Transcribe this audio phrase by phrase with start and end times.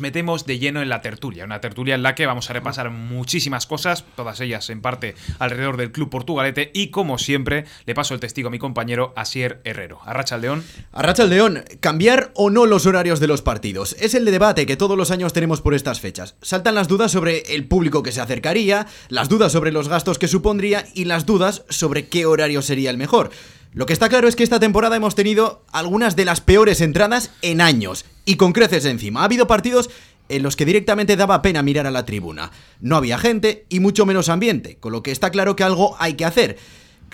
[0.00, 3.66] Metemos de lleno en la tertulia, una tertulia en la que vamos a repasar muchísimas
[3.66, 8.20] cosas, todas ellas en parte alrededor del club portugalete y como siempre le paso el
[8.20, 10.00] testigo a mi compañero Asier Herrero.
[10.04, 10.64] Arracha el León.
[10.92, 13.96] Arracha el León, cambiar o no los horarios de los partidos.
[14.00, 16.36] Es el debate que todos los años tenemos por estas fechas.
[16.42, 20.28] Saltan las dudas sobre el público que se acercaría, las dudas sobre los gastos que
[20.28, 23.30] supondría y las dudas sobre qué horario sería el mejor.
[23.74, 27.32] Lo que está claro es que esta temporada hemos tenido algunas de las peores entradas
[27.42, 29.20] en años, y con creces encima.
[29.20, 29.90] Ha habido partidos
[30.28, 32.52] en los que directamente daba pena mirar a la tribuna.
[32.80, 36.14] No había gente y mucho menos ambiente, con lo que está claro que algo hay
[36.14, 36.56] que hacer.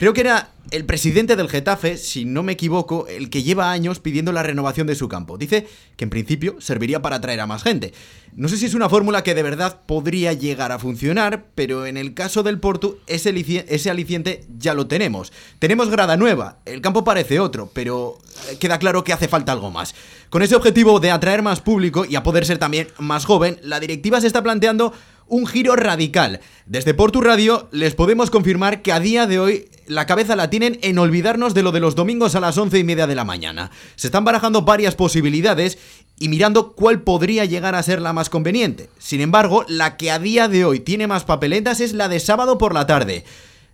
[0.01, 4.01] Creo que era el presidente del Getafe, si no me equivoco, el que lleva años
[4.01, 5.37] pidiendo la renovación de su campo.
[5.37, 5.67] Dice
[5.99, 7.93] que en principio serviría para atraer a más gente.
[8.35, 11.99] No sé si es una fórmula que de verdad podría llegar a funcionar, pero en
[11.99, 13.35] el caso del Porto ese,
[13.69, 15.35] ese aliciente ya lo tenemos.
[15.59, 18.17] Tenemos grada nueva, el campo parece otro, pero
[18.51, 19.95] eh, queda claro que hace falta algo más.
[20.31, 23.81] Con ese objetivo de atraer más público y a poder ser también más joven, la
[23.81, 24.95] directiva se está planteando
[25.31, 26.41] un giro radical.
[26.67, 30.79] Desde Portu Radio les podemos confirmar que a día de hoy la cabeza la tienen
[30.83, 33.71] en olvidarnos de lo de los domingos a las once y media de la mañana.
[33.97, 35.79] Se están barajando varias posibilidades
[36.19, 38.91] y mirando cuál podría llegar a ser la más conveniente.
[38.99, 42.59] Sin embargo, la que a día de hoy tiene más papeletas es la de sábado
[42.59, 43.25] por la tarde.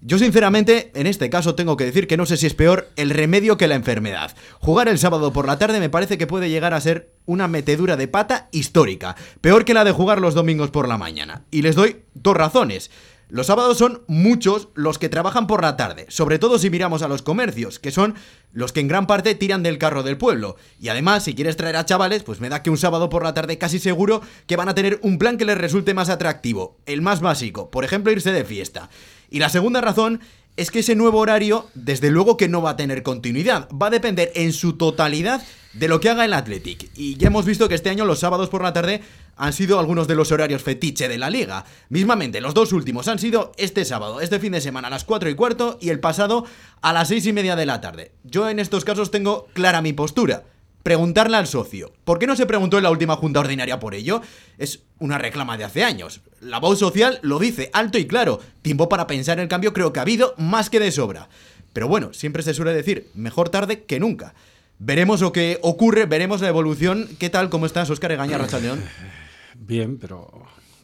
[0.00, 3.10] Yo sinceramente, en este caso tengo que decir que no sé si es peor el
[3.10, 4.36] remedio que la enfermedad.
[4.60, 7.96] Jugar el sábado por la tarde me parece que puede llegar a ser una metedura
[7.96, 11.44] de pata histórica, peor que la de jugar los domingos por la mañana.
[11.50, 12.90] Y les doy dos razones.
[13.28, 17.08] Los sábados son muchos los que trabajan por la tarde, sobre todo si miramos a
[17.08, 18.14] los comercios, que son
[18.52, 20.54] los que en gran parte tiran del carro del pueblo.
[20.80, 23.34] Y además, si quieres traer a chavales, pues me da que un sábado por la
[23.34, 27.02] tarde casi seguro que van a tener un plan que les resulte más atractivo, el
[27.02, 28.90] más básico, por ejemplo irse de fiesta.
[29.28, 30.20] Y la segunda razón
[30.56, 33.90] es que ese nuevo horario, desde luego que no va a tener continuidad, va a
[33.90, 35.42] depender en su totalidad
[35.78, 36.90] de lo que haga el Athletic.
[36.94, 39.02] Y ya hemos visto que este año los sábados por la tarde
[39.36, 41.64] han sido algunos de los horarios fetiche de la liga.
[41.90, 45.28] Mismamente, los dos últimos han sido este sábado, este fin de semana a las 4
[45.28, 46.44] y cuarto y el pasado
[46.80, 48.12] a las 6 y media de la tarde.
[48.24, 50.44] Yo en estos casos tengo clara mi postura
[50.82, 51.92] preguntarle al socio.
[52.04, 54.22] ¿Por qué no se preguntó en la última junta ordinaria por ello?
[54.56, 56.20] Es una reclama de hace años.
[56.40, 58.38] La voz social lo dice alto y claro.
[58.62, 61.28] Tiempo para pensar en el cambio creo que ha habido más que de sobra.
[61.72, 64.36] Pero bueno, siempre se suele decir, mejor tarde que nunca.
[64.78, 67.08] Veremos lo que ocurre, veremos la evolución.
[67.18, 67.48] ¿Qué tal?
[67.48, 68.82] ¿Cómo estás, Oscar Egaña Rachaldeón?
[69.54, 70.30] Bien, pero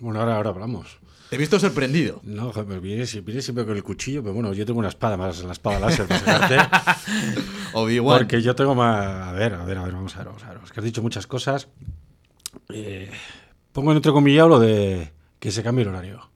[0.01, 0.99] bueno, ahora, ahora hablamos.
[1.29, 2.21] Te he visto sorprendido.
[2.25, 5.81] No, viene, siempre con el cuchillo, pero bueno, yo tengo una espada más, la espada
[5.81, 7.41] láser para sacarte.
[7.73, 8.19] Obi-Wan.
[8.19, 9.29] Porque yo tengo más.
[9.29, 10.59] A ver, a ver, a ver, vamos a ver, vamos a ver.
[10.63, 11.69] Es que has dicho muchas cosas.
[12.69, 13.11] Eh,
[13.73, 16.31] pongo en entrecomillado lo de que se cambie el horario.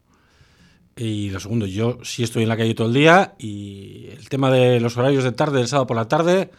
[0.97, 4.51] Y lo segundo, yo sí estoy en la calle todo el día y el tema
[4.51, 6.51] de los horarios de tarde, del sábado por la tarde,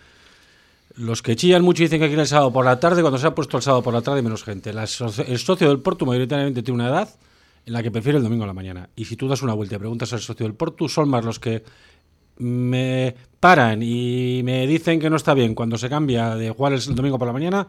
[0.97, 3.35] los que chillan mucho dicen que quieren el sábado por la tarde, cuando se ha
[3.35, 4.71] puesto el sábado por la tarde menos gente.
[4.71, 7.09] el socio del Porto mayoritariamente tiene una edad
[7.65, 8.89] en la que prefiere el domingo a la mañana.
[8.95, 11.39] Y si tú das una vuelta y preguntas al socio del Porto, son más los
[11.39, 11.63] que
[12.39, 16.95] me paran y me dicen que no está bien cuando se cambia de jugar el
[16.95, 17.67] domingo por la mañana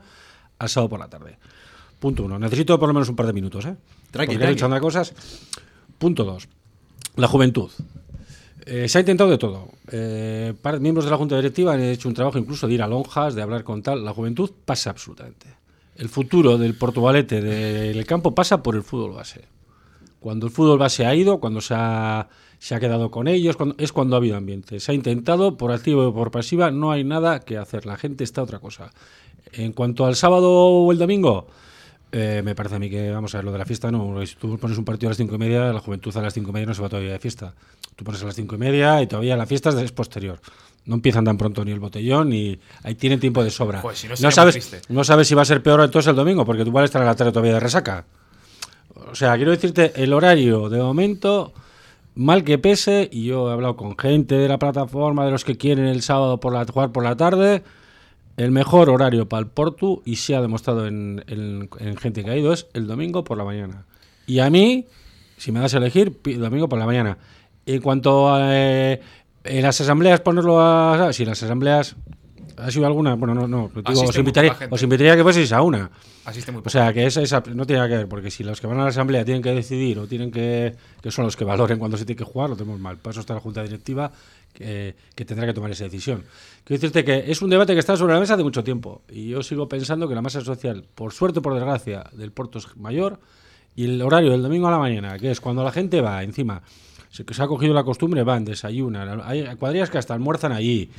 [0.59, 1.39] al sábado por la tarde.
[1.99, 2.39] Punto uno.
[2.39, 3.77] Necesito por lo menos un par de minutos, ¿eh?
[4.11, 5.13] Tranqui, Porque cosas.
[5.99, 6.49] Punto dos.
[7.17, 7.71] La juventud.
[8.71, 9.71] Eh, se ha intentado de todo.
[9.91, 13.35] Eh, miembros de la Junta Directiva han hecho un trabajo incluso de ir a lonjas,
[13.35, 14.05] de hablar con tal.
[14.05, 15.47] La juventud pasa absolutamente.
[15.97, 19.47] El futuro del Portugalete del campo pasa por el fútbol base.
[20.21, 22.29] Cuando el fútbol base ha ido, cuando se ha,
[22.59, 24.81] se ha quedado con ellos, es cuando ha habido ambiente.
[24.81, 27.87] Se ha intentado, por activo o por pasiva, no hay nada que hacer.
[27.87, 28.93] La gente está otra cosa.
[29.53, 31.47] En cuanto al sábado o el domingo,
[32.11, 34.25] eh, me parece a mí que, vamos a ver, lo de la fiesta no.
[34.27, 36.51] Si tú pones un partido a las cinco y media, la juventud a las cinco
[36.51, 37.55] y media no se va todavía de fiesta.
[37.97, 40.41] Tú pones a las cinco y media y todavía la fiesta es posterior.
[40.87, 43.83] No empiezan tan pronto ni el botellón ni ahí tienen tiempo de sobra.
[44.21, 46.83] no, sabes, no sabes si va a ser peor entonces el domingo, porque tú vas
[46.83, 48.07] a estar a la tarde todavía de resaca.
[49.11, 51.53] O sea, quiero decirte, el horario de momento,
[52.15, 55.57] mal que pese, y yo he hablado con gente de la plataforma, de los que
[55.57, 57.63] quieren el sábado por la, jugar por la tarde,
[58.39, 61.69] el mejor horario para el Portu, y se ha demostrado en,
[62.01, 63.85] gente que ha ido, es el domingo por la mañana.
[64.27, 64.87] Y a mí,
[65.37, 67.19] si me das a elegir, el domingo por la mañana.
[67.67, 69.01] En cuanto a eh,
[69.45, 71.13] en las asambleas, ponerlo a...
[71.13, 71.97] Si las asambleas
[72.59, 73.15] ¿Ha sido alguna?
[73.15, 73.71] Bueno, no, no.
[73.85, 75.91] os, invitaría, os invitaría a que fueseis a una.
[76.25, 78.61] Asiste muy o sea, que esa, esa, no tiene nada que ver, porque si los
[78.61, 80.75] que van a la asamblea tienen que decidir o tienen que.
[81.01, 82.97] que son los que valoren cuando se tiene que jugar, lo tenemos mal.
[82.97, 84.11] Para eso está la Junta Directiva
[84.53, 86.25] que, tendrá que tomar esa decisión.
[86.65, 89.03] Quiero decirte que es un debate que está sobre la mesa de mucho tiempo.
[89.09, 92.59] Y yo sigo pensando que la masa social, por suerte o por desgracia, del puerto
[92.59, 93.21] es mayor.
[93.77, 96.63] Y el horario del domingo a la mañana, que es cuando la gente va encima,
[97.11, 99.21] se, se ha cogido la costumbre, van, desayunan.
[99.25, 100.91] Hay cuadrillas que hasta almuerzan allí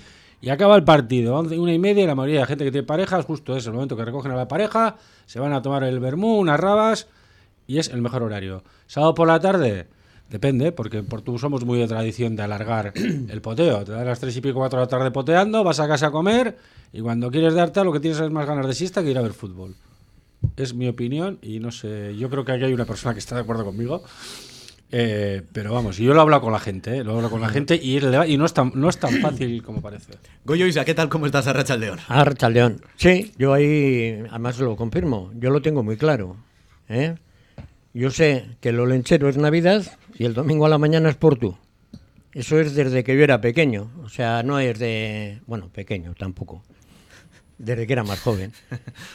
[0.41, 2.87] Y acaba el partido, 11, una y media, y la mayoría de gente que tiene
[2.87, 5.99] parejas, justo es el momento que recogen a la pareja, se van a tomar el
[5.99, 7.07] vermú, unas rabas,
[7.67, 8.63] y es el mejor horario.
[8.87, 9.87] Sábado por la tarde,
[10.29, 13.83] depende, porque por tú somos muy de tradición de alargar el poteo.
[13.83, 16.11] Te das las tres y pico, cuatro de la tarde poteando, vas a casa a
[16.11, 16.57] comer,
[16.93, 19.21] y cuando quieres darte lo que tienes es más ganas de siesta que ir a
[19.21, 19.75] ver fútbol.
[20.55, 23.35] Es mi opinión, y no sé, yo creo que aquí hay una persona que está
[23.35, 24.03] de acuerdo conmigo.
[24.91, 27.03] Eh, pero vamos, yo lo he hablado con la gente, ¿eh?
[27.03, 29.81] lo he hablado con la gente y, no, es tan, no es tan fácil como
[29.81, 30.13] parece.
[30.45, 31.09] Goyo Isa, ¿qué tal?
[31.09, 31.99] ¿Cómo estás, Arracha León?
[32.07, 32.81] Ah, Rachaldeón.
[32.95, 35.31] Sí, yo ahí además lo confirmo.
[35.35, 36.37] Yo lo tengo muy claro.
[36.87, 37.15] ¿eh?
[37.93, 39.85] Yo sé que lo lenchero es Navidad
[40.19, 41.55] y el domingo a la mañana es Portu.
[42.33, 43.89] Eso es desde que yo era pequeño.
[44.03, 45.39] O sea, no es de.
[45.47, 46.61] Bueno, pequeño tampoco.
[47.57, 48.51] Desde que era más joven.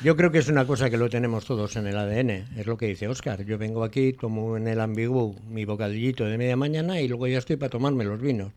[0.02, 2.58] Yo creo que es una cosa que lo tenemos todos en el ADN.
[2.58, 3.44] Es lo que dice Oscar.
[3.44, 7.36] Yo vengo aquí, tomo en el ambiguo mi bocadillito de media mañana y luego ya
[7.36, 8.52] estoy para tomarme los vinos.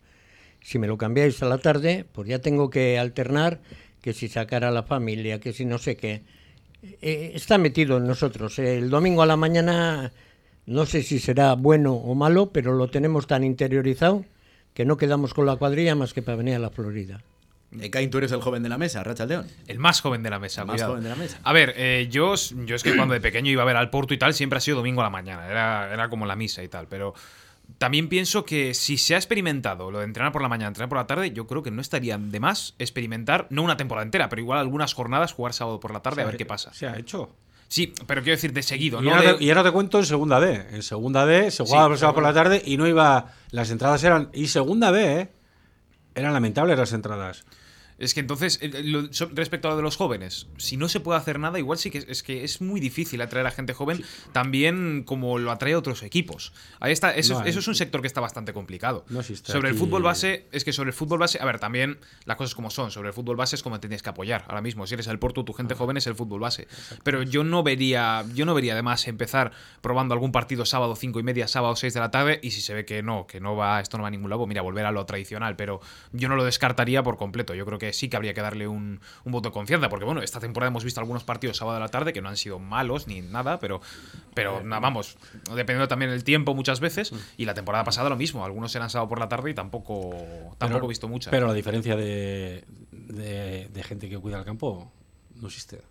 [0.62, 3.60] Si me lo cambiáis a la tarde, pues ya tengo que alternar
[4.02, 6.24] que si sacar a la familia, que si no sé qué.
[7.02, 8.58] Eh, está metido en nosotros.
[8.60, 10.14] El domingo a la mañana,
[10.68, 14.24] no sé si será bueno o malo, pero lo tenemos tan interiorizado
[14.74, 17.24] que no quedamos con la cuadrilla más que para venir a la Florida.
[17.80, 19.48] Eh, Caín, tú eres el joven de la mesa, Arracha León.
[19.68, 20.92] El más joven de la mesa, El más cuidado.
[20.92, 21.40] joven de la mesa.
[21.44, 24.14] A ver, eh, yo, yo es que cuando de pequeño iba a ver al Porto
[24.14, 25.48] y tal, siempre ha sido domingo a la mañana.
[25.48, 26.88] Era, era como la misa y tal.
[26.88, 27.14] Pero
[27.78, 30.98] también pienso que si se ha experimentado lo de entrenar por la mañana, entrenar por
[30.98, 34.42] la tarde, yo creo que no estaría de más experimentar, no una temporada entera, pero
[34.42, 36.74] igual algunas jornadas jugar sábado por la tarde a ver qué pasa.
[36.74, 37.30] Se ha hecho.
[37.70, 39.16] Sí, pero quiero decir de seguido, Y ¿no?
[39.16, 40.68] ahora, de- y ahora te cuento en segunda D.
[40.72, 43.34] En segunda D se jugaba Sí, por la tarde y no iba.
[43.52, 44.30] Las entradas eran.
[44.34, 45.32] Y segunda B, ¿eh?
[46.16, 47.46] Eran lamentables las entradas.
[47.98, 51.00] Es que entonces, eh, lo- so- respecto a lo de los jóvenes, si no se
[51.00, 53.74] puede hacer nada, igual sí que es, es que es muy difícil atraer a gente
[53.74, 54.04] joven,
[54.34, 56.54] también como lo atrae a otros equipos.
[56.80, 59.04] Ahí está, eso, No, es- eso eh, es un sector que está bastante complicado.
[59.10, 61.98] no existe sobre el fútbol base, es que sobre el fútbol base, a ver, también
[62.26, 64.46] las cosas como son, sobre el fútbol base es como te tienes que apoyar.
[64.48, 66.68] Ahora mismo, si eres el Porto, tu gente joven es el fútbol base.
[67.04, 69.52] Pero yo no vería, yo no vería además empezar
[69.82, 72.74] probando algún partido sábado cinco y media, sábado 6 de la tarde, y si se
[72.74, 74.92] ve que no, que no va, esto no va a ningún lado, mira, volver a
[74.92, 77.54] lo tradicional, pero yo no lo descartaría por completo.
[77.56, 80.22] Yo creo que sí que habría que darle un, un voto de confianza, porque bueno,
[80.22, 83.08] esta temporada hemos visto algunos partidos sábado de la tarde que no han sido malos
[83.08, 83.82] ni nada, pero,
[84.34, 85.18] pero na- vamos,
[85.56, 89.10] dependiendo también del tiempo muchas veces, y la temporada pasada lo mismo, algunos eran sábado
[89.10, 91.32] por la tarde y tampoco, tampoco he visto muchas.
[91.32, 94.92] Pero la diferencia de, de, de gente que cuida el campo
[95.36, 95.82] no existe.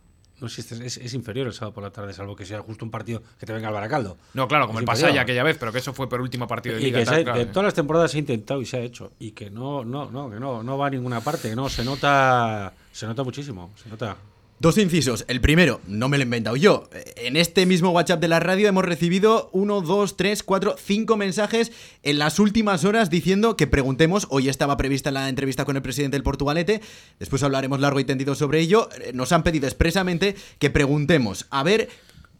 [0.40, 0.74] No existe.
[0.84, 3.46] Es, es inferior el sábado por la tarde, salvo que sea justo un partido que
[3.46, 4.18] te venga al Baracaldo.
[4.34, 4.86] no, claro, como Es el.
[4.86, 6.98] Pasaya aquella vez, pero que eso fue por último partido de Y liga.
[7.00, 7.46] que tal, claro.
[7.46, 9.12] todas las temporadas se ha intentado y se ha hecho.
[9.18, 11.84] Y que no, no, no, que no, no va a ninguna parte, que no, se
[11.84, 13.72] nota, se nota muchísimo.
[13.82, 14.16] Se nota.
[14.58, 15.26] Dos incisos.
[15.28, 16.88] El primero, no me lo he inventado yo.
[17.16, 21.72] En este mismo WhatsApp de la radio hemos recibido uno, dos, tres, cuatro, cinco mensajes
[22.02, 24.26] en las últimas horas diciendo que preguntemos.
[24.30, 26.80] Hoy estaba prevista la entrevista con el presidente del Portugalete.
[27.18, 28.88] Después hablaremos largo y tendido sobre ello.
[28.98, 31.90] Eh, Nos han pedido expresamente que preguntemos a ver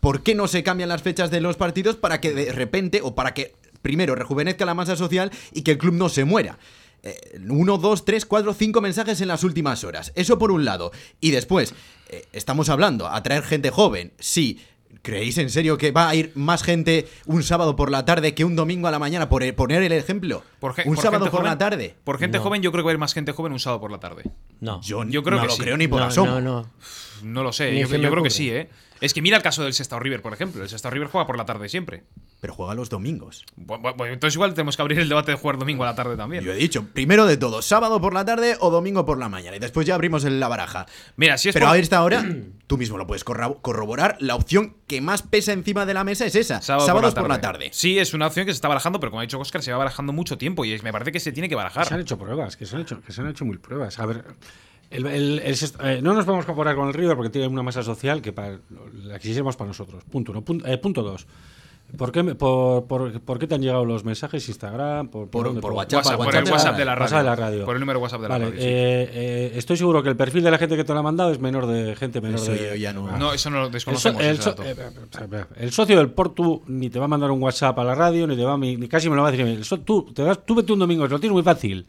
[0.01, 3.15] por qué no se cambian las fechas de los partidos para que de repente o
[3.15, 6.59] para que primero rejuvenezca la masa social y que el club no se muera.
[7.09, 10.13] Eh, uno, dos, tres, cuatro, cinco mensajes en las últimas horas.
[10.17, 10.91] Eso por un lado.
[11.21, 11.73] Y después,
[12.09, 14.13] eh, estamos hablando, atraer gente joven.
[14.19, 14.61] Sí.
[15.03, 18.45] ¿Creéis en serio que va a ir más gente un sábado por la tarde que
[18.45, 19.29] un domingo a la mañana?
[19.29, 20.43] Por eh, poner el ejemplo.
[20.59, 21.95] Por un por sábado gente por joven- la tarde.
[22.03, 22.43] Por gente No.
[22.45, 24.25] joven, yo creo que va a ir más gente joven un sábado por la tarde.
[24.61, 24.81] No.
[24.83, 25.63] Yo, Yo creo no que lo sí.
[25.63, 26.33] creo ni por no, asomo.
[26.33, 26.71] no, no.
[27.23, 28.69] No lo sé, Ni yo, creo que sí, ¿eh?
[29.01, 30.63] Es que mira el caso del Sestao River, por ejemplo.
[30.63, 32.05] El Sestao River juega por la tarde siempre.
[32.41, 33.45] Pero juega los domingos.
[33.57, 36.43] Bueno, entonces igual tenemos que abrir el debate de jugar domingo a la tarde también.
[36.45, 39.57] Yo he dicho, primero de todo, sábado por la tarde o domingo por la mañana.
[39.57, 40.87] Y después ya abrimos la baraja.
[41.17, 42.25] Mira, si es Pero por- a esta hora,
[42.67, 44.17] tú mismo lo puedes corroborar.
[44.21, 46.63] La opción que más pesa encima de la mesa es esa.
[46.63, 47.69] Sábado Sábados por la tarde.
[47.73, 49.79] Sí, es una opción que se está barajando, pero como ha dicho Oscar, se va
[49.79, 52.01] barajando mucho tiempo y me parece que se tiene que Se han barajar.
[52.01, 53.99] hecho pruebas, que se han hecho, que se han hecho mil pruebas.
[53.99, 54.25] A ver,
[54.91, 57.63] el- el- el eh, no nos vamos a comparar con el River porque tiene una
[57.63, 58.59] masa social que para,
[59.05, 60.05] la quisiéramos para nosotros.
[60.11, 60.43] Punto uno.
[60.43, 61.27] Punto, eh, punto dos.
[61.97, 64.49] ¿Por qué, por, por- por qué te han llegado los mensajes?
[64.49, 66.79] Instagram, por, Por- por WhatsApp, WhatsApp, el de la WhatsApp radio.
[66.79, 67.17] de la radio.
[67.19, 67.65] De la radio.
[67.65, 68.59] Por el número WhatsApp de la Vale, radio.
[68.61, 71.31] eh, eh, estoy seguro que el perfil de la gente que te lo ha mandado
[71.31, 72.81] es menor de gente menor Eso de.
[72.81, 74.21] ya no- no, eso no lo El, so- desconocemos.
[74.21, 77.85] el so- eh, el socio del Portu ni te va a mandar un WhatsApp a
[77.85, 79.47] la radio, ni te va a, ni casi me lo va a decir.
[79.47, 81.87] El so- tú, te das, tú vete un domingo, lo tienes muy fácil.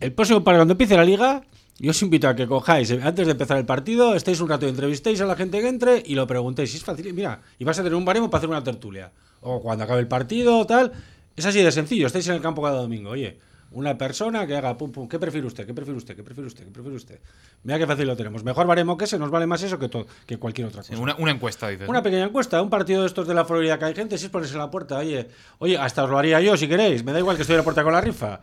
[0.00, 1.42] El próximo para cuando empiece la liga,
[1.78, 4.66] yo os invito a que cojáis, eh, antes de empezar el partido, estéis un rato,
[4.66, 6.70] entrevistéis a la gente que entre y lo preguntéis.
[6.70, 9.12] Si es fácil, mira, y vas a tener un baremo para hacer una tertulia.
[9.42, 10.92] O cuando acabe el partido, tal.
[11.36, 13.10] Es así de sencillo, estáis en el campo cada domingo.
[13.10, 13.38] Oye,
[13.72, 15.66] una persona que haga pum pum, ¿qué prefiere usted?
[15.66, 16.16] ¿Qué prefiere usted?
[16.16, 16.64] ¿Qué prefiere usted?
[16.64, 17.20] ¿Qué prefiere usted?
[17.64, 18.42] Mira qué fácil lo tenemos.
[18.42, 20.98] Mejor baremo que ese, nos vale más eso que, todo, que cualquier otra cosa.
[20.98, 21.86] Una, una encuesta, dices.
[21.86, 24.30] Una pequeña encuesta, un partido de estos de la Florida que hay gente, si es
[24.30, 25.28] ponerse en la puerta, oye,
[25.58, 27.64] oye, hasta os lo haría yo si queréis, me da igual que estoy en la
[27.64, 28.40] puerta con la rifa.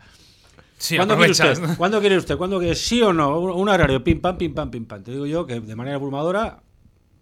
[0.84, 1.58] Sí, ¿Cuándo quiere usted?
[1.58, 1.76] ¿no?
[1.78, 2.36] ¿Cuándo quiere usted?
[2.36, 2.74] ¿Cuándo quiere?
[2.74, 3.38] ¿Sí o no?
[3.40, 5.02] Un horario, pim pam, pim pam, pim pam.
[5.02, 6.62] Te digo yo que de manera abrumadora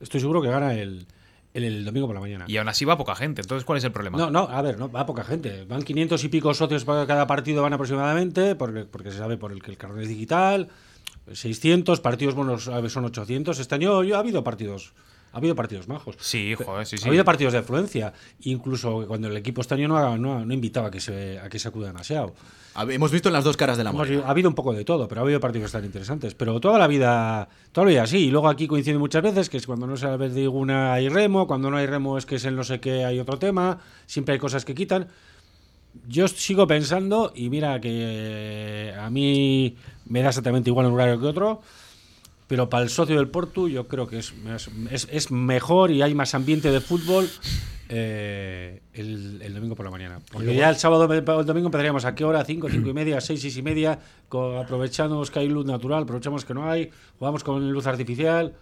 [0.01, 1.07] estoy seguro que gana el,
[1.55, 2.45] el, el domingo por la mañana.
[2.49, 3.41] Y aún así va poca gente.
[3.41, 4.19] Entonces, ¿cuál es el problema?
[4.19, 5.65] No, no, a ver, no, va poca gente.
[5.65, 9.53] Van 500 y pico socios para cada partido, van aproximadamente, porque, porque se sabe por
[9.53, 10.69] el que el carnet es digital.
[11.31, 13.61] 600, partidos buenos son 800.
[13.61, 14.93] Este año yo, ha habido partidos.
[15.33, 16.17] Ha habido partidos majos.
[16.21, 17.05] Sí, joder, sí, sí.
[17.05, 18.13] Ha habido partidos de afluencia.
[18.43, 21.59] Incluso cuando el equipo este año no, no, no invitaba a que se, a que
[21.59, 22.35] se acuda demasiado.
[22.75, 24.27] Hemos visto en las dos caras de la moneda.
[24.27, 26.35] ha habido un poco de todo, pero ha habido partidos están interesantes.
[26.35, 28.19] Pero toda la vida, toda la vida así.
[28.19, 30.95] Y luego aquí coincide muchas veces que es cuando no se la vez de una
[30.95, 33.39] hay remo, cuando no hay remo es que es el no sé qué hay otro
[33.39, 35.09] tema, siempre hay cosas que quitan.
[36.09, 41.21] Yo sigo pensando, y mira que eh, a mí me da exactamente igual un horario
[41.21, 41.61] que otro,
[42.53, 44.35] pero para el socio del Portu yo creo que es,
[44.91, 47.27] es, es mejor y hay más ambiente de fútbol
[47.89, 50.19] eh, el, el domingo por la mañana.
[50.31, 53.41] Porque ya el sábado el domingo empezaríamos a qué hora, 5, 5 y media, 6,
[53.41, 57.73] 6 y media, co- aprovechamos que hay luz natural, aprovechamos que no hay, jugamos con
[57.73, 58.53] luz artificial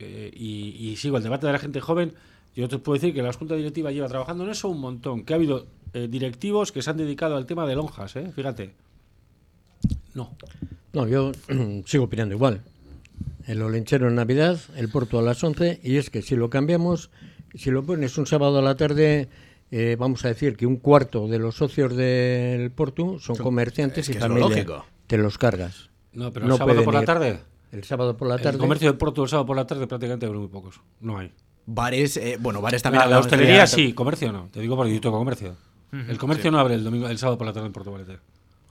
[0.00, 2.12] eh, y, y sigo el debate de la gente joven.
[2.54, 5.32] Yo te puedo decir que la Junta Directiva lleva trabajando en eso un montón, que
[5.32, 5.64] ha habido
[5.94, 8.30] eh, directivos que se han dedicado al tema de lonjas, ¿eh?
[8.36, 8.74] fíjate.
[10.12, 10.36] No.
[10.92, 11.32] No, yo
[11.86, 12.60] sigo opinando igual.
[13.46, 17.10] El Olenchero en Navidad, el Porto a las 11, y es que si lo cambiamos,
[17.54, 19.28] si lo pones un sábado a la tarde,
[19.70, 24.08] eh, vamos a decir que un cuarto de los socios del Porto son comerciantes es
[24.08, 24.48] que y es lo familia.
[24.48, 24.86] lógico.
[25.06, 25.90] Te los cargas.
[26.12, 27.40] No, pero No el sábado por la tarde.
[27.72, 28.58] El sábado por la El tarde.
[28.58, 30.80] comercio del Porto el sábado por la tarde prácticamente hay muy pocos.
[31.00, 31.32] No hay.
[31.66, 33.04] Bares, eh, bueno, bares también.
[33.04, 34.48] La, la hostelería sí, comercio no.
[34.52, 35.56] Te digo porque yo tengo comercio.
[35.92, 38.18] El comercio no abre el domingo, el sábado por la tarde en Portugalete.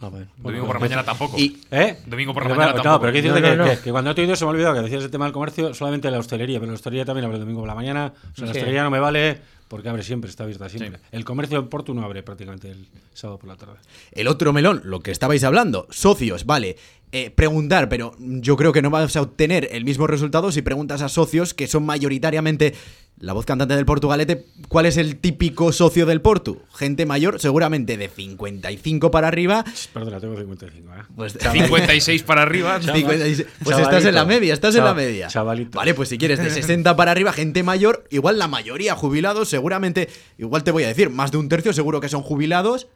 [0.05, 0.27] Ah, bueno.
[0.38, 1.38] Domingo por la mañana tampoco.
[1.39, 1.98] Y- ¿Eh?
[2.05, 2.89] Domingo por la Pero mañana bueno, tampoco.
[2.93, 3.77] No, pero No, decirte no, que, no.
[3.77, 5.33] que- que cuando te he oído se me ha olvidado que decías el tema del
[5.33, 8.13] comercio solamente la hostelería, pero la hostelería también abre el domingo por la mañana.
[8.33, 11.00] O sea, la hostelería no me vale porque abre siempre, está abierta siempre.
[11.12, 13.75] El comercio en Porto no abre prácticamente el sábado por la tarde.
[14.12, 16.75] El otro melón, lo que estabais hablando, socios, vale.
[17.15, 21.03] Eh, preguntar, pero yo creo que no vas a obtener el mismo resultado si preguntas
[21.03, 22.74] a socios que son mayoritariamente
[23.20, 24.48] la voz cantante del Portugalete.
[24.67, 26.63] ¿Cuál es el típico socio del Portu?
[26.74, 29.63] Gente mayor, seguramente de 55 para arriba.
[29.93, 31.03] Perdona, tengo 55, ¿eh?
[31.15, 32.82] Pues 56 para arriba.
[32.82, 33.46] 56.
[33.63, 33.89] Pues Chavalito.
[33.91, 35.27] estás en la media, estás en la media.
[35.27, 35.77] chavalito.
[35.77, 40.10] Vale, pues si quieres de 60 para arriba, gente mayor, igual la mayoría jubilados, seguramente,
[40.39, 42.88] igual te voy a decir, más de un tercio seguro que son jubilados.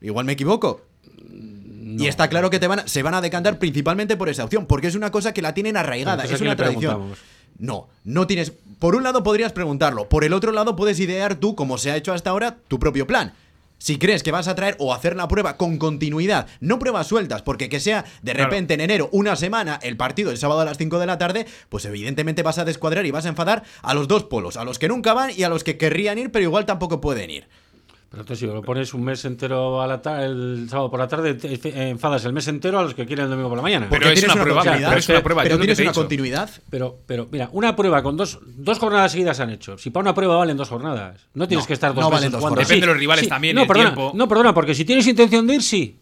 [0.00, 0.80] Igual me equivoco.
[1.98, 4.66] Y está claro que te van a- se van a decantar principalmente por esa opción,
[4.66, 7.14] porque es una cosa que la tienen arraigada, Entonces, es ¿a quién una tradición.
[7.58, 8.52] No, no tienes.
[8.78, 11.96] Por un lado podrías preguntarlo, por el otro lado puedes idear tú, como se ha
[11.96, 13.32] hecho hasta ahora, tu propio plan.
[13.78, 17.42] Si crees que vas a traer o hacer la prueba con continuidad, no pruebas sueltas,
[17.42, 18.48] porque que sea de Claro.
[18.48, 21.46] repente en enero, una semana, el partido el sábado a las 5 de la tarde,
[21.68, 24.78] pues evidentemente vas a descuadrar y vas a enfadar a los dos polos, a los
[24.78, 27.46] que nunca van y a los que querrían ir, pero igual tampoco pueden ir.
[28.14, 31.34] Pero entonces, si lo pones un mes entero a la el sábado por la tarde,
[31.34, 33.88] te enfadas el mes entero a los que quieren el domingo por la mañana.
[33.90, 36.48] Pero es una prueba, pero es una prueba, pero tienes he una continuidad.
[36.70, 39.76] Pero, pero mira, una prueba con dos, dos jornadas seguidas han hecho.
[39.78, 42.30] Si para una prueba valen dos jornadas, no tienes No, que estar dos no meses
[42.30, 42.54] valen dos.
[42.56, 44.12] Depende de los rivales también, No, el perdona, tiempo.
[44.14, 46.00] no, perdona, porque si tienes intención de ir, sí.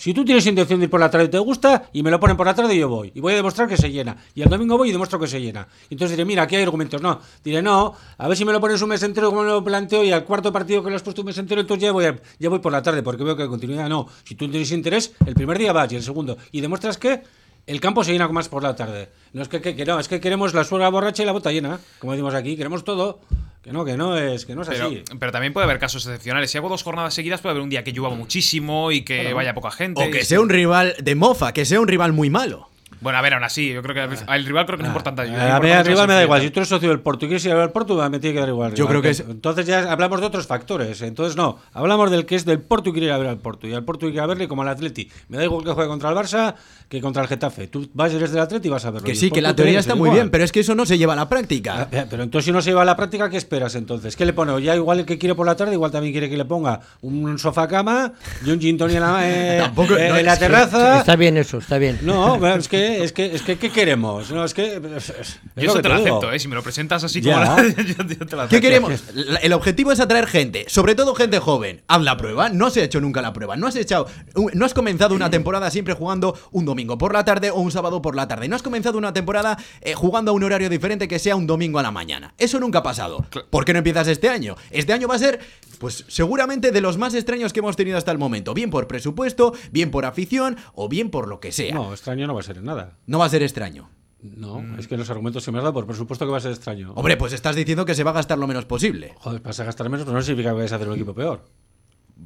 [0.00, 2.18] Si tú tienes intención de ir por la tarde y te gusta y me lo
[2.18, 3.12] ponen por la tarde, yo voy.
[3.14, 4.16] Y voy a demostrar que se llena.
[4.34, 5.68] Y el domingo voy y demuestro que se llena.
[5.90, 7.02] Entonces diré, mira, aquí hay argumentos.
[7.02, 9.62] No, diré, no, a ver si me lo pones un mes entero como me lo
[9.62, 12.06] planteo y al cuarto partido que lo has puesto un mes entero, entonces ya voy,
[12.38, 13.90] ya voy por la tarde porque veo que hay continuidad.
[13.90, 16.38] No, si tú tienes interés, el primer día vas y el segundo.
[16.50, 17.22] Y demuestras que
[17.66, 19.08] el campo se llena más por la tarde.
[19.32, 21.52] No es que, que- que no, es que queremos la suela borracha y la bota
[21.52, 23.20] llena, como decimos aquí, queremos todo.
[23.62, 25.02] Que no, que no es, que no es Pero, así.
[25.18, 26.50] pero también puede haber casos excepcionales.
[26.50, 29.52] Si hago dos jornadas seguidas, puede haber un día que llueva muchísimo y que vaya
[29.52, 30.02] poca gente.
[30.02, 32.69] O que sea un rival de mofa, que sea un rival muy malo.
[33.00, 35.22] Bueno, a ver, aún así, yo creo que al rival creo que no es importante.
[35.22, 36.42] A mí al rival me da igual.
[36.42, 38.48] Si tú eres socio del Porto y quieres ir al Porto, me tiene que dar
[38.48, 38.70] igual.
[38.74, 38.88] Yo rival.
[38.88, 41.00] creo que es- Entonces ya hablamos de otros factores.
[41.02, 43.66] Entonces no, hablamos del que es del Porto y quiere ir a ver al Porto.
[43.66, 45.08] Y al Porto hay que ir a verle como al Atleti.
[45.28, 46.54] Me da igual que juegue contra el Barça
[46.88, 47.68] que contra el Getafe.
[47.68, 49.06] Tú vas, eres del Atleti y vas a verlo.
[49.06, 50.18] Que sí, que la te teoría está muy igual.
[50.20, 51.88] bien, pero es que eso no se lleva a la práctica.
[51.90, 54.16] Pero entonces si no se lleva a la práctica, ¿qué esperas entonces?
[54.16, 54.60] ¿Qué le pone?
[54.62, 57.38] Ya igual el que quiere por la tarde, igual también quiere que le ponga un
[57.38, 58.12] sofá cama
[58.44, 60.98] y un gin en la, eh, Tampoco- eh, no, en la es que- terraza.
[61.00, 61.98] Está bien eso, está bien.
[62.02, 64.30] No, es que, es que, es que, ¿qué queremos?
[64.30, 64.76] No, es que.
[64.96, 66.16] es- es Yo eso te lo digo.
[66.18, 66.38] acepto, ¿eh?
[66.38, 67.32] Si me lo presentas así Ya.
[67.44, 68.60] como la- yo, yo te lo ¿Qué acepto.
[68.60, 68.92] queremos?
[69.14, 71.82] La- El objetivo es atraer gente, sobre todo gente joven.
[71.88, 73.56] Haz la prueba, no se ha hecho nunca la prueba.
[73.56, 74.06] No has echado,
[74.54, 78.02] no has comenzado una temporada siempre jugando un domingo por la tarde o un sábado
[78.02, 78.48] por la tarde.
[78.48, 81.78] No has comenzado una temporada eh, jugando a un horario diferente que sea un domingo
[81.78, 82.34] a la mañana.
[82.38, 83.24] Eso nunca ha pasado.
[83.50, 84.56] ¿Por qué no empiezas este año?
[84.70, 85.40] Este año va a ser,
[85.80, 88.52] pues seguramente de los más extraños que hemos tenido hasta el momento.
[88.54, 91.74] Bien por presupuesto, bien por afición o bien por lo que sea.
[91.74, 92.98] No, No, extraño no va a ser en nada.
[93.12, 93.88] va a ser extraño.
[94.22, 96.50] No, es que los argumentos que me has dado, por supuesto que va a ser
[96.52, 96.92] extraño.
[96.94, 99.14] Hombre, pues estás diciendo que se va a gastar lo menos posible.
[99.18, 101.46] Joder, vas a gastar menos, pero no significa que vayas a hacer un equipo peor.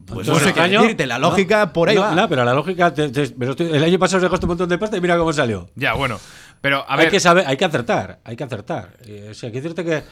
[0.06, 2.14] Pues Entonces, no sé qué extraño- decirte, la lógica por ahí no, va.
[2.16, 2.92] No, pero la lógica.
[2.92, 5.16] te- te- pero tú- el año pasado os dejaste un montón de pasta y mira
[5.16, 5.70] cómo salió.
[5.76, 6.18] Ya, bueno.
[6.60, 7.10] Pero, a hay ver.
[7.10, 8.96] que saber, hay que acertar, hay que acertar.
[9.06, 10.02] Eh, o sea, hay que decirte que,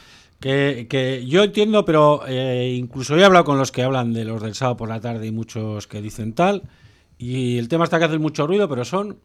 [0.43, 4.43] que, que yo entiendo, pero eh, incluso he hablado con los que hablan de los
[4.43, 6.63] del sábado por la tarde y muchos que dicen tal.
[7.17, 9.19] Y el tema está que hacen mucho ruido, pero son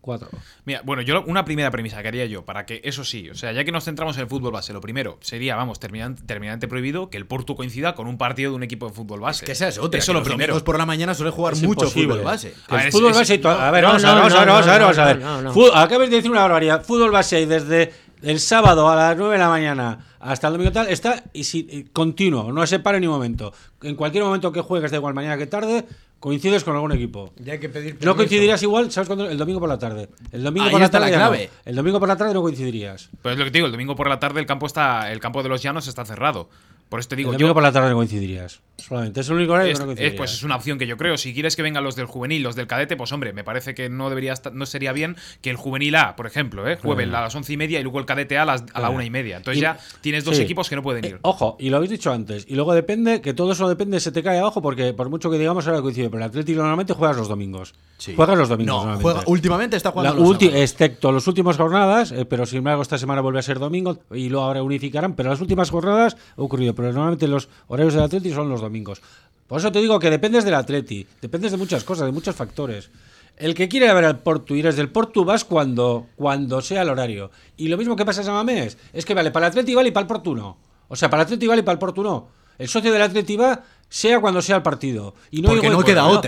[0.00, 0.28] cuatro.
[0.64, 3.52] Mira, bueno, yo una primera premisa que haría yo, para que eso sí, o sea,
[3.52, 7.08] ya que nos centramos en el fútbol base, lo primero sería, vamos, terminan- terminante prohibido
[7.08, 9.44] que el Porto coincida con un partido de un equipo de fútbol base.
[9.46, 9.98] Que esa es otra.
[10.00, 10.64] Eso que lo los primero.
[10.64, 12.08] por la mañana suele jugar Es mucho imposible.
[12.14, 12.52] fútbol base.
[12.66, 14.48] A ver, fútbol es- base y A ver, no, vamos a ver, vamos a ver,
[14.48, 15.18] vamos a ver, no, vamos a ver.
[15.20, 15.52] no, no.
[15.52, 16.84] Fu- Acabas de decir una barbaridad.
[16.84, 20.72] Fútbol base y desde el sábado a las 9 de la mañana hasta el domingo
[20.72, 23.52] tal está y si- y continuo, no se para ni un momento.
[23.82, 25.84] En cualquier momento que juegues, da igual mañana que tarde,
[26.20, 27.32] coincides con algún equipo.
[27.38, 28.16] Ya hay que pedir No permiso.
[28.16, 29.28] coincidirías igual, ¿sabes cuándo?
[29.28, 30.08] El domingo por la tarde.
[30.30, 31.70] El domingo Ahí por la está la tarde no.
[31.70, 33.10] El domingo por la tarde no coincidirías.
[33.20, 35.18] Pues es lo que te digo, el domingo por la tarde el campo está, el
[35.20, 36.48] campo de los llanos está cerrado.
[36.92, 38.60] Por eso te digo, el domingo yo por la tarde no coincidirías.
[38.76, 39.20] Solamente.
[39.20, 40.18] Es el único horario es, que no es, coincidirías.
[40.18, 41.16] pues es una opción que yo creo.
[41.16, 43.88] Si quieres que vengan los del juvenil, los del cadete, pues hombre, me parece que
[43.88, 46.76] no debería estar- no sería bien que el juvenil A, por ejemplo, ¿eh?
[46.76, 48.90] juegue a las once y media y luego el cadete A a, las, a la
[48.90, 49.38] una y media.
[49.38, 50.42] Entonces Y- ya tienes dos sí.
[50.42, 51.14] equipos que no pueden ir.
[51.14, 52.44] Eh, ojo, y lo habéis dicho antes.
[52.46, 55.38] Y luego depende, que todo eso depende, se te cae abajo, porque por mucho que
[55.38, 57.74] digamos ahora coincide, pero el Atlético normalmente juegas los domingos.
[57.96, 58.14] Sí.
[58.16, 58.84] Juegas los domingos.
[58.84, 62.58] No, juega, últimamente está La jugando los ulti- excepto las últimas jornadas, eh, pero sin
[62.58, 66.16] embargo esta semana vuelve a ser domingo y luego ahora unificarán, pero las últimas jornadas
[66.36, 69.00] ha ocurrido, pero normalmente los horarios del Atleti son los domingos.
[69.46, 72.90] Por eso te digo que dependes del Atleti, dependes de muchas cosas, de muchos factores.
[73.36, 76.88] El que quiere ver al Porto y eres del Porto vas cuando, cuando sea el
[76.88, 77.30] horario.
[77.56, 79.88] Y lo mismo que pasa en San Mamés, es que vale para el Atleti vale
[79.88, 80.58] y para el Porto no.
[80.88, 82.28] O sea, para el Atleti vale y para el Porto no.
[82.58, 85.14] El socio del Atleti va sea cuando sea el partido.
[85.30, 86.20] Y no Porque no queda no.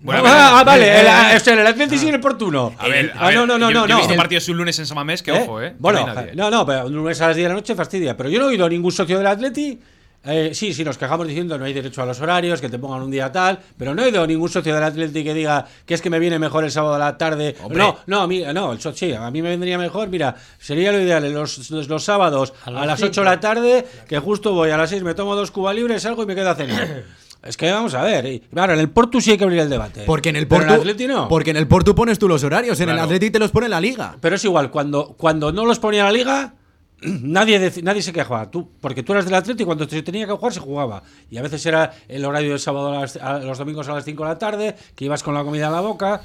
[0.00, 2.14] Bueno, ah, ver, ah, vale, eh, el, eh, ah, o sea, el Atleti sigue en
[2.16, 2.72] el Porto no.
[2.78, 3.86] A ver, a Ah, no, no, no, yo, no.
[3.88, 5.40] yo he visto partidos un lunes en Samamés que, ¿Eh?
[5.42, 5.74] ojo, ¿eh?
[5.78, 8.16] Bueno, no no, pero un lunes a las 10 de la noche fastidia.
[8.16, 9.78] Pero yo no he oído a ningún socio del Atleti.
[10.24, 13.02] eh, sí, sí, nos quejamos diciendo no hay derecho a los horarios, que te pongan
[13.02, 15.94] un día tal, pero no he oído a ningún socio del Atleti que diga que
[15.94, 17.56] es que me viene mejor el sábado a la tarde.
[17.62, 17.78] Hombre.
[17.78, 20.92] No, no, a mí, no, el so- sí, a mí me vendría mejor, mira, sería
[20.92, 24.18] lo ideal los, los, los sábados a, A las las 8 de la tarde, que
[24.18, 26.54] justo voy a las 6, me tomo dos cubas libres, salgo y me quedo a
[26.54, 27.02] cenar.
[27.42, 29.70] es que vamos a ver, y, claro, en el Porto sí hay que abrir el
[29.70, 30.02] debate.
[30.06, 30.74] Porque en el Pero Porto.
[30.74, 31.28] en el Atleti no.
[31.28, 33.06] Porque en el Porto pones tú los horarios, en el Claro.
[33.06, 34.16] Atleti te los pone la liga.
[34.20, 36.54] Pero es igual, cuando, cuando no los ponía la liga,
[37.02, 38.50] nadie, nadie se quejaba.
[38.50, 41.02] Tú, porque tú eras del Atlético y cuando se tenía que jugar se jugaba.
[41.30, 44.04] Y a veces era el horario del sábado a, las- a los domingos a las
[44.04, 46.22] 5 de la tarde, que ibas con la comida a la boca.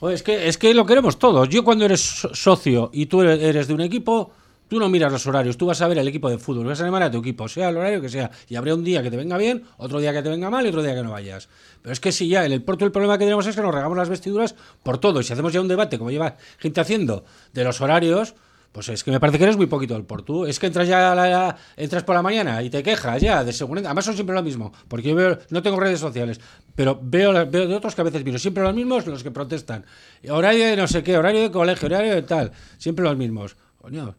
[0.00, 1.48] Joder, es que, es que lo queremos todos.
[1.48, 4.32] Yo cuando eres so- socio y tú eres de un equipo,
[4.72, 6.84] tú no miras los horarios, tú vas a ver el equipo de fútbol, vas a
[6.84, 8.30] animar a tu equipo, sea el horario que sea.
[8.48, 10.70] Y habrá un día que te venga bien, otro día que te venga mal y
[10.70, 11.50] otro día que no vayas.
[11.82, 13.74] Pero es que si ya en el Porto el problema que tenemos es que nos
[13.74, 15.20] regamos las vestiduras por todo.
[15.20, 18.34] Y si hacemos ya un debate, como lleva gente haciendo, de los horarios,
[18.72, 20.46] pues es que me parece que eres muy poquito del Porto.
[20.46, 23.52] Es que entras ya a la- entras por la mañana y te quejas ya de
[23.52, 23.88] seguridad.
[23.88, 26.40] Además son siempre lo mismo, porque yo veo, no tengo redes sociales,
[26.74, 29.30] pero veo, la- veo de otros que a veces miro, siempre los mismos los que
[29.30, 29.84] protestan.
[30.30, 33.54] Horario de no sé qué, horario de colegio, horario de tal, siempre los mismos.
[33.82, 34.14] Coño,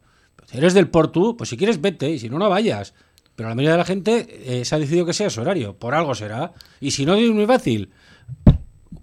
[0.58, 2.94] eres del Porto, pues si quieres vete y si no, no vayas.
[3.36, 5.94] Pero la mayoría de la gente eh, se ha decidido que sea ese horario, por
[5.94, 6.52] algo será.
[6.80, 7.90] Y si no, es muy fácil.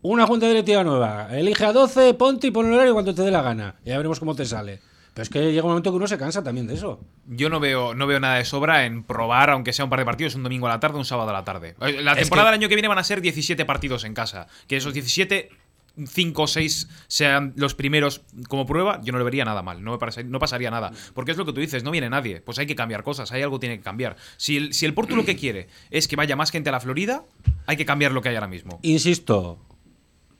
[0.03, 1.27] Una junta directiva nueva.
[1.37, 3.75] Elige a 12, ponte y pon el horario cuando te dé la gana.
[3.85, 4.79] Ya veremos cómo te sale.
[5.13, 7.01] Pero es que llega un momento que uno se cansa también de eso.
[7.27, 10.05] Yo no veo, no veo nada de sobra en probar, aunque sea un par de
[10.05, 11.75] partidos, un domingo a la tarde, un sábado a la tarde.
[11.81, 14.13] Eh, La Es temporada que- del año que viene van a ser 17 partidos en
[14.13, 14.47] casa.
[14.67, 15.49] Que esos 17,
[15.97, 19.83] 5 o 6 sean los primeros como prueba, yo no le vería nada mal.
[19.83, 20.91] No, me parece- no pasaría nada.
[21.13, 22.41] Porque es lo que tú dices, no viene nadie.
[22.41, 24.15] Pues hay que cambiar cosas, hay algo que tiene que cambiar.
[24.37, 26.79] Si el, si el Porto lo que quiere es que vaya más gente a la
[26.79, 27.23] Florida,
[27.67, 28.79] hay que cambiar lo que hay ahora mismo.
[28.83, 29.59] Insisto,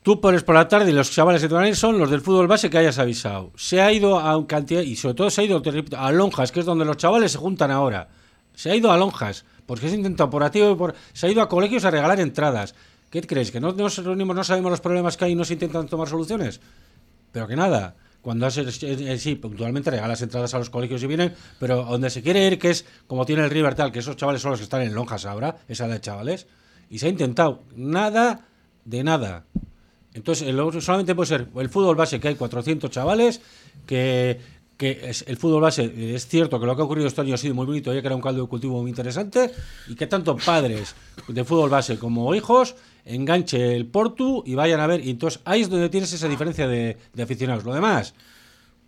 [0.03, 2.09] tú pones por la tarde y los chavales que te van a ir son los
[2.09, 3.51] del fútbol base que hayas avisado.
[3.55, 5.61] Se ha ido a un cantidad, y sobre todo se ha ido
[5.97, 8.09] a Lonjas, que es donde los chavales se juntan ahora.
[8.53, 10.95] Se ha ido a Lonjas, porque es intento por y por.
[11.13, 12.75] Se ha ido a colegios a regalar entradas.
[13.11, 13.51] ¿Qué crees?
[13.51, 16.07] ¿Que no nos reunimos, no sabemos los problemas que hay y no se intentan tomar
[16.07, 16.61] soluciones?
[17.33, 17.95] Pero que nada.
[18.21, 22.09] Cuando haces, eh, eh, sí, puntualmente regalas entradas a los colegios y vienen, pero donde
[22.09, 24.59] se quiere ir, que es como tiene el River tal, que esos chavales son los
[24.59, 26.47] que están en Lonjas ahora, esa de chavales,
[26.89, 28.45] y se ha intentado nada
[28.85, 29.45] de nada.
[30.13, 30.47] Entonces,
[30.83, 33.41] solamente puede ser el fútbol base, que hay 400 chavales,
[33.87, 34.39] que,
[34.77, 37.33] que es, el fútbol base, eh, es cierto que lo que ha ocurrido este año
[37.33, 39.51] ha sido muy bonito, ya que era un caldo de cultivo muy interesante,
[39.87, 40.95] y que tanto padres
[41.27, 45.05] de fútbol base como hijos enganche el Portu y vayan a ver.
[45.05, 47.63] Y entonces ahí es donde tienes esa diferencia de, de aficionados.
[47.63, 48.13] Lo demás,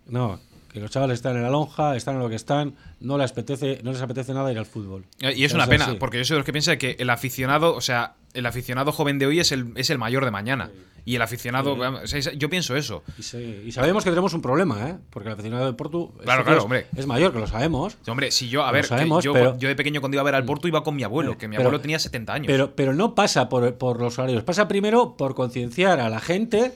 [0.06, 0.40] no.
[0.72, 3.80] que los chavales están en la lonja, están en lo que están, no les apetece,
[3.82, 5.04] no les apetece nada ir al fútbol.
[5.20, 5.96] Eh, Y es una pena, así.
[5.98, 9.18] porque yo soy de los que piensa que el aficionado, o sea, el aficionado joven
[9.18, 10.70] de hoy es el, es el mayor de mañana.
[11.06, 13.02] Y el aficionado, o sea, yo pienso eso.
[13.18, 14.96] Y, sabemos que tenemos un problema, ¿eh?
[15.10, 16.86] Porque el aficionado del Porto es- Claro, es- claro, hombre.
[16.96, 17.98] es mayor, que lo sabemos.
[18.06, 20.34] Hombre, si yo, a ver, sabemos, yo, pero- yo de pequeño cuando iba a ver
[20.34, 22.46] al Porto iba con mi abuelo, que mi Pero- abuelo tenía 70 años.
[22.46, 26.72] Pero, pero no pasa por, por los horarios, pasa primero por concienciar a la gente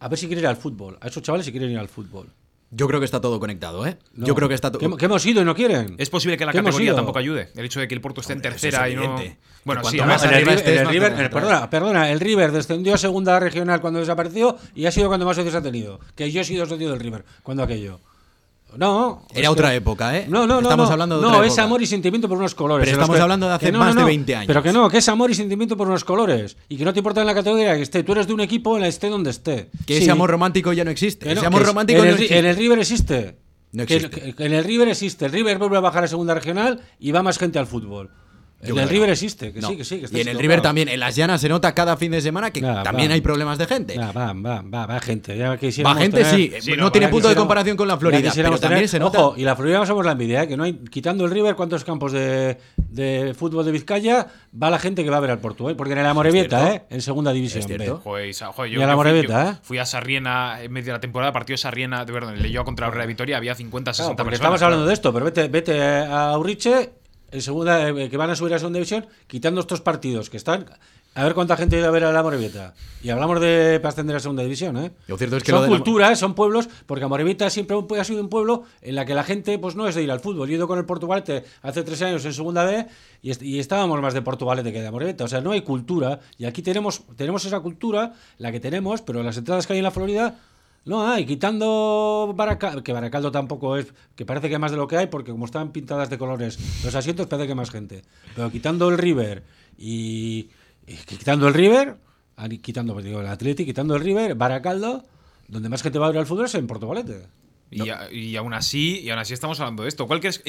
[0.00, 2.28] a ver si quiere ir al fútbol, a esos chavales si quieren ir al fútbol.
[2.70, 3.96] Yo creo que está todo conectado, ¿eh?
[4.12, 4.26] No.
[4.26, 4.78] Yo creo que está todo.
[4.78, 5.94] ¿Que, hemos- que hemos ido y no quieren.
[5.98, 6.96] es posible que la ¿Qué hemos categoría ido?
[6.96, 7.48] tampoco ayude.
[7.56, 9.16] El hecho de que el Porto esté en Hombre, tercera es y no.
[9.64, 10.52] Bueno, sí, más el arriba
[10.90, 14.90] River, el el- perdona, perdona, el River descendió a segunda regional cuando desapareció y ha
[14.90, 15.98] sido cuando más socios ha tenido.
[16.14, 18.00] Que yo he sido socio del River cuando aquello.
[18.76, 19.22] No.
[19.32, 20.26] Era que- otra época, ¿eh?
[20.28, 20.60] No, no, no.
[20.60, 20.92] Estamos no.
[20.92, 21.62] hablando de No, otra es época.
[21.64, 22.84] amor y sentimiento por unos colores.
[22.86, 24.06] Pero estamos que- hablando de hace no, más no, de no.
[24.06, 24.46] 20 años.
[24.46, 26.56] Pero que no, que es amor y sentimiento por unos colores.
[26.68, 28.02] Y que no te importa en la categoría que esté.
[28.04, 29.70] Tú eres de un equipo en la esté donde esté.
[29.86, 30.02] Que Sí.
[30.02, 31.32] ese amor romántico ya no existe.
[31.32, 32.38] Ese amor romántico en el, Ri- existe.
[32.38, 33.36] en el River existe.
[33.72, 34.08] No existe.
[34.34, 35.26] que- en el River existe.
[35.26, 38.10] El River vuelve a bajar a segunda regional y va más gente al fútbol.
[38.60, 39.12] Yo En el River no.
[39.12, 39.68] existe, que No.
[39.68, 39.98] sí, que sí.
[40.00, 40.38] Que está y en el.
[40.38, 43.14] River también, en las llanas se nota cada fin de semana que Nah, también va.
[43.14, 43.96] hay problemas de gente.
[43.96, 45.36] Nah, va, va, va, va gente.
[45.38, 45.56] Ya Va
[45.94, 48.60] gente, tener- sí, Sí, no, no, tiene punto de comparación con la Florida, pero quisiéramos
[48.60, 49.18] también tener- se nota.
[49.20, 50.48] Ojo, y la Florida somos la envidia, ¿eh?
[50.48, 54.26] que no hay, quitando el River, ¿cuántos campos de, de fútbol de Vizcaya
[54.60, 55.76] va la gente que va a ver al Portugal?
[55.76, 56.74] Porque en la Morevieta.
[56.74, 56.82] ¿eh?
[56.90, 57.60] En segunda división.
[57.60, 57.98] Es cierto.
[57.98, 58.02] B.
[58.02, 59.54] Joder, joder, Y yo, a la yo fui, Morevieta, yo ¿eh?
[59.62, 62.64] fui a Sarriena en medio de la temporada, partido de Sarriena, de verdad, le llevó
[62.64, 64.54] contra la Real Vitoria, había 50, 60 Claro, porque personas.
[64.56, 66.90] estamos hablando de esto, pero vete, vete a Uriche,
[67.30, 70.66] en segunda, eh, que van a subir a segunda división, quitando estos partidos que están.
[71.14, 72.74] A ver cuánta gente ha ido a ver a la Morevieta.
[73.02, 74.92] Y hablamos de para ascender a segunda división, ¿eh?
[75.08, 78.28] Lo cierto es que son la- culturas, son pueblos, porque Amorebieta siempre ha sido un
[78.28, 80.46] pueblo en la que la gente pues no es de ir al fútbol.
[80.48, 82.86] Yo he ido con el Portugalete hace tres años en segunda B
[83.22, 85.24] y, y estábamos más de Portugalete que de Amorebieta.
[85.24, 86.20] O sea, no hay cultura.
[86.36, 89.84] Y aquí tenemos, tenemos esa cultura, la que tenemos, pero las entradas que hay en
[89.84, 90.36] la Florida
[90.88, 91.24] no hay.
[91.26, 95.30] Quitando Baracaldo, que Baracaldo tampoco es, que parece que más de lo que hay, porque
[95.30, 98.02] como están pintadas de colores los asientos, parece que hay más gente.
[98.34, 99.44] Pero quitando el River
[99.76, 100.48] y,
[101.06, 101.96] quitando el River,
[102.36, 105.04] ah, quitando pues, el Atleti, quitando el River, Baracaldo,
[105.46, 107.26] donde más gente va a ver al fútbol es en Portugalete.
[107.70, 110.06] Y, a- y aún así, y aún así estamos hablando de esto.
[110.06, 110.42] ¿Cuál crees-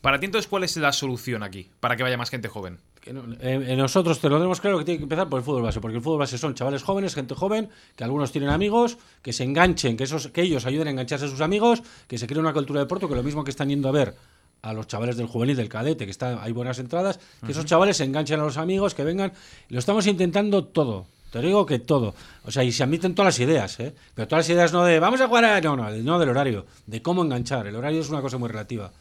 [0.00, 1.68] para ti entonces, ¿cuál es la solución aquí?
[1.80, 2.78] Para que vaya más gente joven.
[3.04, 5.80] Eh, eh, nosotros te lo tenemos claro que tiene que empezar por el fútbol base,
[5.80, 9.44] porque el fútbol base son chavales jóvenes, gente joven, que algunos tienen amigos, que se
[9.44, 12.52] enganchen, que, esos, que ellos ayuden a engancharse a sus amigos, que se cree una
[12.52, 14.14] cultura de deporte, que lo mismo que están yendo a ver
[14.62, 17.96] a los chavales del juvenil, del cadete, que está, hay buenas entradas, que esos chavales
[17.96, 19.32] se enganchen a los amigos, que vengan.
[19.68, 21.06] Lo estamos intentando todo.
[21.32, 22.14] Te digo que todo.
[22.44, 23.94] O sea, y se admiten todas las ideas, ¿eh?
[24.14, 25.60] Pero todas las ideas no de vamos a jugar a...
[25.62, 27.66] No, no, no del horario, de cómo enganchar.
[27.66, 28.92] El horario es una cosa muy relativa.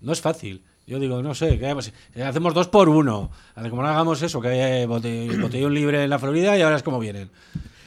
[0.00, 0.62] No es fácil.
[0.86, 1.54] Yo digo, no sé.
[1.62, 3.30] Eh, hacemos dos por uno.
[3.54, 6.62] A ver, como no hagamos eso, que hay bote- botellón libre en la Florida y
[6.62, 7.30] ahora es como vienen.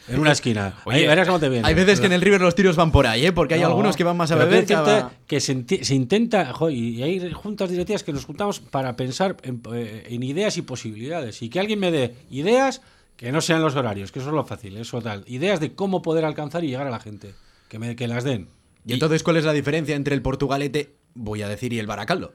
[0.08, 0.76] En una esquina.
[0.86, 1.66] Oye, Ahí cómo te vienen.
[1.66, 3.32] Hay veces que en el River los tiros van por ahí, ¿eh?
[3.32, 6.54] Porque hay No, algunos que van más a beber que decirte que se, se intenta,
[6.54, 10.62] jo, y hay juntas directivas que nos juntamos para pensar en, eh, en ideas y
[10.62, 11.42] posibilidades.
[11.42, 12.82] Y que alguien me dé ideas
[13.16, 15.24] que no sean los horarios, que eso es lo fácil, eso tal.
[15.28, 17.34] Ideas de cómo poder alcanzar y llegar a la gente.
[17.70, 18.50] Que, me, que las den.
[18.86, 22.34] Y entonces, ¿cuál es la diferencia entre el Portugalete, voy a decir, y el Baracaldo?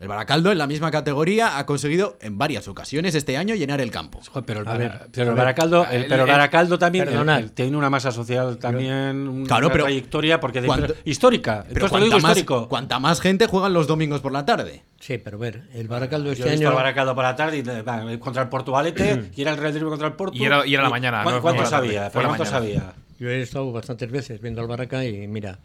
[0.00, 3.90] El Baracaldo, en la misma categoría, ha conseguido en varias ocasiones este año llenar el
[3.90, 4.20] campo.
[4.46, 5.36] Pero el, A ver, pero a el.
[5.38, 9.28] Baracaldo, el- El- pero el el- Baracaldo también el- el- tiene una masa social también,
[9.28, 11.66] una Claro, pero trayectoria porque cuanto- histórica.
[11.68, 12.68] Pero digo cuanta más, histórico.
[12.70, 14.82] cuanta más gente juegan los domingos por la tarde.
[14.98, 16.70] Sí, pero ver, el Baracaldo Yo este he visto año.
[16.70, 20.08] al Baracaldo por la tarde y, contra el Portugalete y era el Real Madrid contra
[20.08, 20.38] el Porto.
[20.38, 22.02] Y era- y era la mañana, ¿Cuán- no ¿Cuántos fue la tarde, había?
[22.04, 22.80] fue Pero la ¿Cuántos mañana.
[22.86, 22.94] había?
[23.18, 25.58] Yo he estado bastantes veces viendo al Baraca y mira,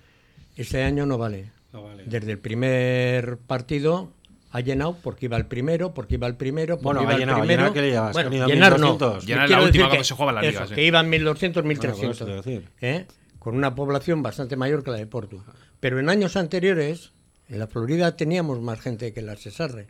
[0.57, 1.51] este año no vale.
[1.71, 2.03] No vale.
[2.05, 4.11] Desde el primer partido
[4.55, 7.19] ha llenado porque iba el primero, porque iba el primero, porque Bueno, iba ha el
[7.19, 7.61] llenado, primero.
[7.63, 8.13] llenar, ¿qué le llamas?
[8.13, 8.91] Bueno, Que llenar no.
[8.93, 9.25] 1200.
[9.25, 10.75] Llenar Quiero la última decir cuando se juega la liga, eso, sí.
[10.75, 12.15] que iban 1200, Bueno, por 1300.
[12.15, 12.69] eso te iba a decir.
[12.81, 13.05] ¿eh?
[13.39, 15.43] Con una población bastante mayor que la de Porto.
[15.79, 17.11] Pero en años anteriores,
[17.49, 19.87] en la Florida teníamos más gente que en la Cesarre.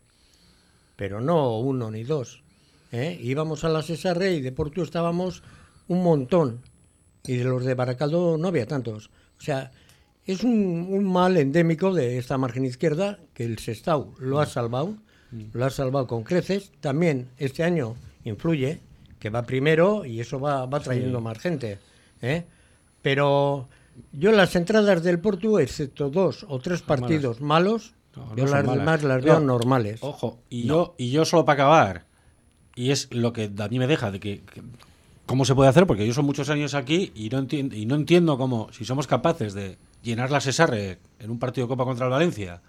[0.96, 2.42] Pero no uno ni dos.
[2.92, 3.18] ¿eh?
[3.22, 5.44] Íbamos a la Cesarre y de Porto estábamos
[5.88, 6.62] un montón.
[7.26, 9.10] Y de los de Baracaldo no había tantos.
[9.40, 9.72] O sea,
[10.26, 14.96] es un, un mal endémico de esta margen izquierda que el Sestao lo ha salvado.
[15.54, 16.72] Lo ha salvado con creces.
[16.80, 18.80] También este año influye
[19.20, 21.78] que va primero y eso va, va trayendo más gente.
[22.22, 22.46] ¿eh?
[23.02, 23.68] Pero
[24.14, 28.66] yo las entradas del Porto, excepto dos o tres partidos malos, No, no yo las
[28.66, 28.78] malas.
[28.80, 30.00] demás las No, veo normales.
[30.02, 32.06] Ojo, y yo y yo solo para acabar,
[32.76, 34.62] y es lo que a mí me deja de que, que-
[35.26, 37.96] cómo se puede hacer, porque yo son muchos años aquí y no entiendo y no
[37.96, 42.06] entiendo cómo si somos capaces de llenar la Cesarre en un partido de Copa contra
[42.06, 42.62] el Valencia,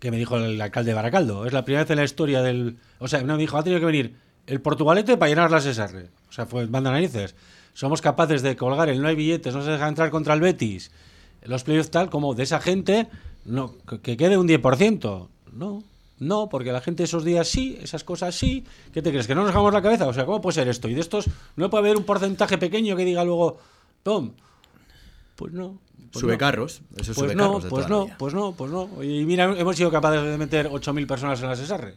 [0.00, 2.76] que me dijo el alcalde de Baracaldo, es la primera vez en la historia del,
[2.98, 4.16] o sea, no me dijo, ha tenido que venir
[4.46, 6.10] el Portugalete para llenar la Cesarre.
[6.28, 7.34] O sea, fue banda narices.
[7.72, 10.90] Somos capaces de colgar el no hay billetes, no se deja entrar contra el Betis.
[11.42, 13.08] los playoffs tal como de esa gente
[13.44, 15.28] no que, que quede un 10%.
[15.52, 15.82] No,
[16.18, 18.64] no, porque la gente esos días sí, esas cosas sí.
[18.92, 19.26] ¿Qué te crees?
[19.26, 20.08] ¿Que no nos dejamos la cabeza?
[20.08, 20.88] O sea, ¿cómo puede ser esto?
[20.88, 23.58] Y de estos no puede haber un porcentaje pequeño que diga luego,
[24.02, 24.32] Tom,
[25.36, 25.78] pues no.
[26.12, 26.38] Pues sube no.
[26.38, 26.82] carros.
[26.96, 28.16] Eso Pues sube no, carros de pues toda no, vida.
[28.18, 29.02] pues no, pues no.
[29.02, 31.94] Y mira, hemos sido capaces de meter 8.000 personas en la SESARRE.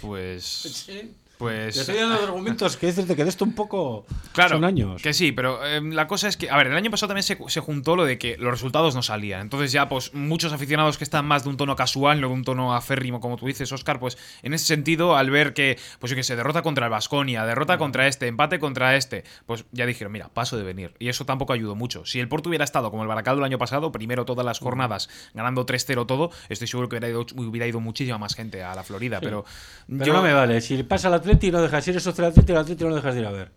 [0.00, 0.84] Pues.
[0.86, 1.76] Te Pues.
[1.76, 5.02] estoy dando argumentos que dices de que de esto un poco Claro, son años.
[5.02, 7.36] que sí, pero eh, la cosa es que, a ver, el año pasado también se,
[7.48, 9.40] se juntó lo de que los resultados no salían.
[9.40, 12.44] Entonces ya, pues, muchos aficionados que están más de un tono casual, no de un
[12.44, 16.16] tono aférrimo, como tú dices, Oscar, pues, en ese sentido, al ver que, pues, yo
[16.16, 20.12] que sé, derrota contra el Vasconia, derrota contra este, empate contra este, pues ya dijeron,
[20.12, 20.94] mira, paso de venir.
[20.98, 22.06] Y eso tampoco ayudó mucho.
[22.06, 25.08] Si el Porto hubiera estado como el Baracaldo el año pasado, primero todas las jornadas,
[25.34, 28.84] ganando 3-0 todo, estoy seguro que hubiera ido, hubiera ido muchísima más gente a la
[28.84, 29.44] Florida, pero...
[29.88, 30.60] Pero yo- no me vale.
[30.60, 33.14] Si pasa al Atleti, no dejas ir esos del Atleti, el Atleti no lo dejas
[33.14, 33.50] de ir a ver.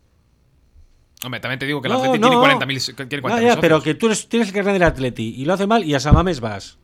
[1.23, 2.30] Hombre, también te digo que el No, Atleti no.
[2.30, 3.84] tiene 40.000 tiene No, 40.000 ya, pero socios.
[3.84, 6.39] que tú eres- tienes el carnet del Atleti y lo hace mal y a Samames
[6.39, 6.77] vas.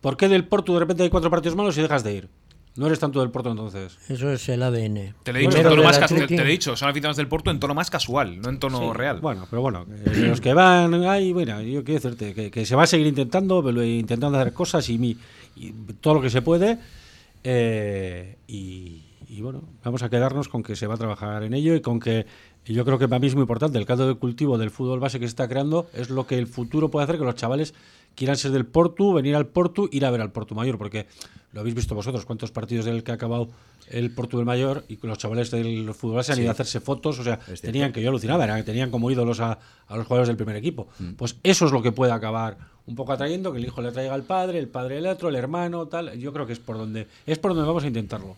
[0.00, 2.28] ¿Por qué del Porto de repente hay cuatro partidos malos y dejas de ir?
[2.76, 3.98] No eres tanto del Porto entonces.
[4.08, 5.14] Eso es el ADN.
[5.24, 7.50] Te lo he dicho, en tono más te lo he dicho, son aficionados del Porto
[7.50, 9.18] en tono más casual, no en tono Sí, real.
[9.20, 12.76] Bueno, pero bueno, eh, los que van ahí, bueno, yo quiero decirte que, que se
[12.76, 15.16] va a seguir intentando, intentando hacer cosas y, mi-
[15.56, 16.78] y todo lo que se puede.
[17.42, 21.74] eh, y, y bueno, vamos a quedarnos con que se va a trabajar en ello
[21.74, 22.26] y con que
[22.64, 25.00] y yo creo que para mí es muy importante el caldo de cultivo del fútbol
[25.00, 27.74] base que se está creando es lo que el futuro puede hacer que los chavales
[28.14, 31.06] quieran ser del Portu, venir al Portu, ir a ver al Portu Mayor, porque
[31.52, 33.48] lo habéis visto vosotros, cuántos partidos del que ha acabado
[33.90, 37.20] el Portu del Mayor y los chavales del fútbol base han ido a hacerse fotos,
[37.20, 40.26] o sea, tenían que yo alucinaba, era que tenían como ídolos a, a los jugadores
[40.26, 40.88] del primer equipo.
[41.16, 44.14] Pues eso es lo que puede acabar un poco atrayendo, que el hijo le traiga
[44.14, 46.18] al padre, el padre el otro, el hermano, tal.
[46.18, 48.36] Yo creo que es por donde es por donde vamos a intentarlo.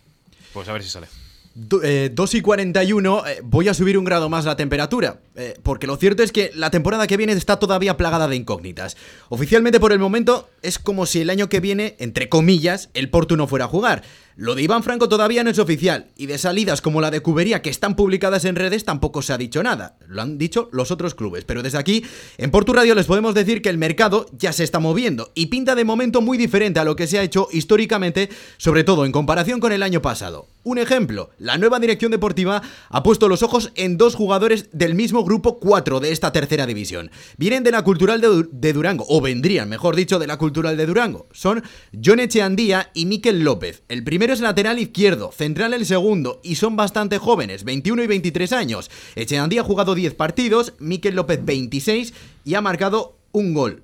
[0.52, 1.06] Pues a ver si sale.
[1.52, 5.54] Do- eh, 2 y 41, eh, voy a subir un grado más la temperatura, eh,
[5.64, 8.96] porque lo cierto es que la temporada que viene está todavía plagada de incógnitas.
[9.30, 13.36] Oficialmente por el momento es como si el año que viene, entre comillas, el Porto
[13.36, 14.02] no fuera a jugar.
[14.40, 17.60] Lo de Iván Franco todavía no es oficial, y de salidas como la de Cubería
[17.60, 19.98] que están publicadas en redes tampoco se ha dicho nada.
[20.08, 22.06] Lo han dicho los otros clubes, pero desde aquí,
[22.38, 25.74] en Porto Radio les podemos decir que el mercado ya se está moviendo, y pinta
[25.74, 29.60] de momento muy diferente a lo que se ha hecho históricamente, sobre todo en comparación
[29.60, 30.48] con el año pasado.
[30.62, 35.22] Un ejemplo, la nueva dirección deportiva ha puesto los ojos en dos jugadores del mismo
[35.22, 37.10] grupo 4 de esta tercera división.
[37.36, 40.86] Vienen de la Cultural de, de Durango, o vendrían, mejor dicho, de la Cultural de
[40.86, 41.28] Durango.
[41.32, 41.62] Son
[42.02, 43.82] John Echeandía y Miquel López.
[43.88, 48.52] El primero es lateral izquierdo, central el segundo, y son bastante jóvenes, 21 y 23
[48.52, 48.90] años.
[49.16, 52.12] Echeandía ha jugado 10 partidos, Miquel López 26
[52.44, 53.82] y ha marcado un gol.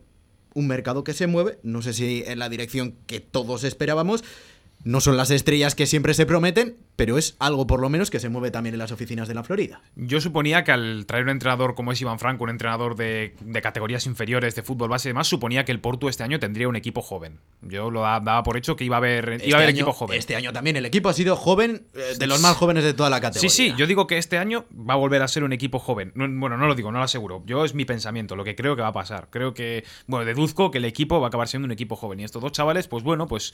[0.55, 4.25] Un mercado que se mueve, no sé si en la dirección que todos esperábamos.
[4.85, 8.19] No son las estrellas que siempre se prometen, pero es algo por lo menos que
[8.21, 9.83] se mueve también en las oficinas de la Florida.
[9.97, 13.63] Yo suponía que al traer un entrenador como es Iván Franco, un entrenador de, de
[13.63, 16.77] categorías inferiores de fútbol base y demás, suponía que el Porto este año tendría un
[16.77, 17.39] equipo joven.
[17.63, 19.77] Yo lo da- daba por hecho que iba a haber, Este iba a haber año-
[19.81, 20.19] equipo joven.
[20.19, 23.11] Este año también el equipo ha sido joven, eh, de los más jóvenes de toda
[23.11, 23.51] la Sí, categoría.
[23.51, 26.13] sí, yo digo que este año va a volver a ser un equipo joven.
[26.15, 27.43] No- bueno, no lo digo, no lo aseguro.
[27.47, 29.29] Yo es mi pensamiento, lo que creo que va a pasar.
[29.31, 32.21] Creo que, bueno, deduzco que el equipo va a acabar siendo un equipo joven.
[32.21, 33.53] Y estos dos chavales, pues bueno, pues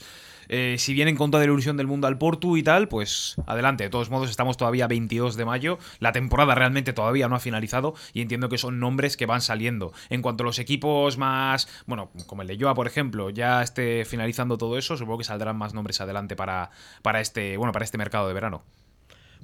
[0.49, 3.83] eh, si vienen con toda la ilusión del mundo al Portu y tal, pues adelante.
[3.83, 5.77] De todos modos, estamos todavía a 22 de mayo.
[5.99, 9.93] La temporada realmente todavía no ha finalizado y entiendo que son nombres que van saliendo.
[10.09, 14.05] En cuanto a los equipos más, bueno, como el de Joa, por ejemplo, ya esté
[14.05, 17.97] finalizando todo eso, supongo que saldrán más nombres adelante para, para este, bueno, para este
[17.97, 18.63] mercado de verano.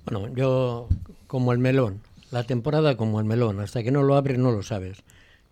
[0.05, 0.87] Bueno, yo
[1.27, 4.63] como el melón, la temporada como el melón, hasta que no lo abres no lo
[4.63, 5.03] sabes.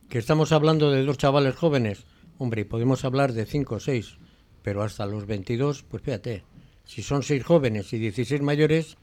[0.10, 2.06] Que estamos hablando de dos chavales jóvenes,
[2.38, 4.17] hombre, podemos hablar de cinco o seis,
[4.63, 6.43] pero hasta los 22, pues fíjate,
[6.88, 8.97] si son seis jóvenes y 16 mayores,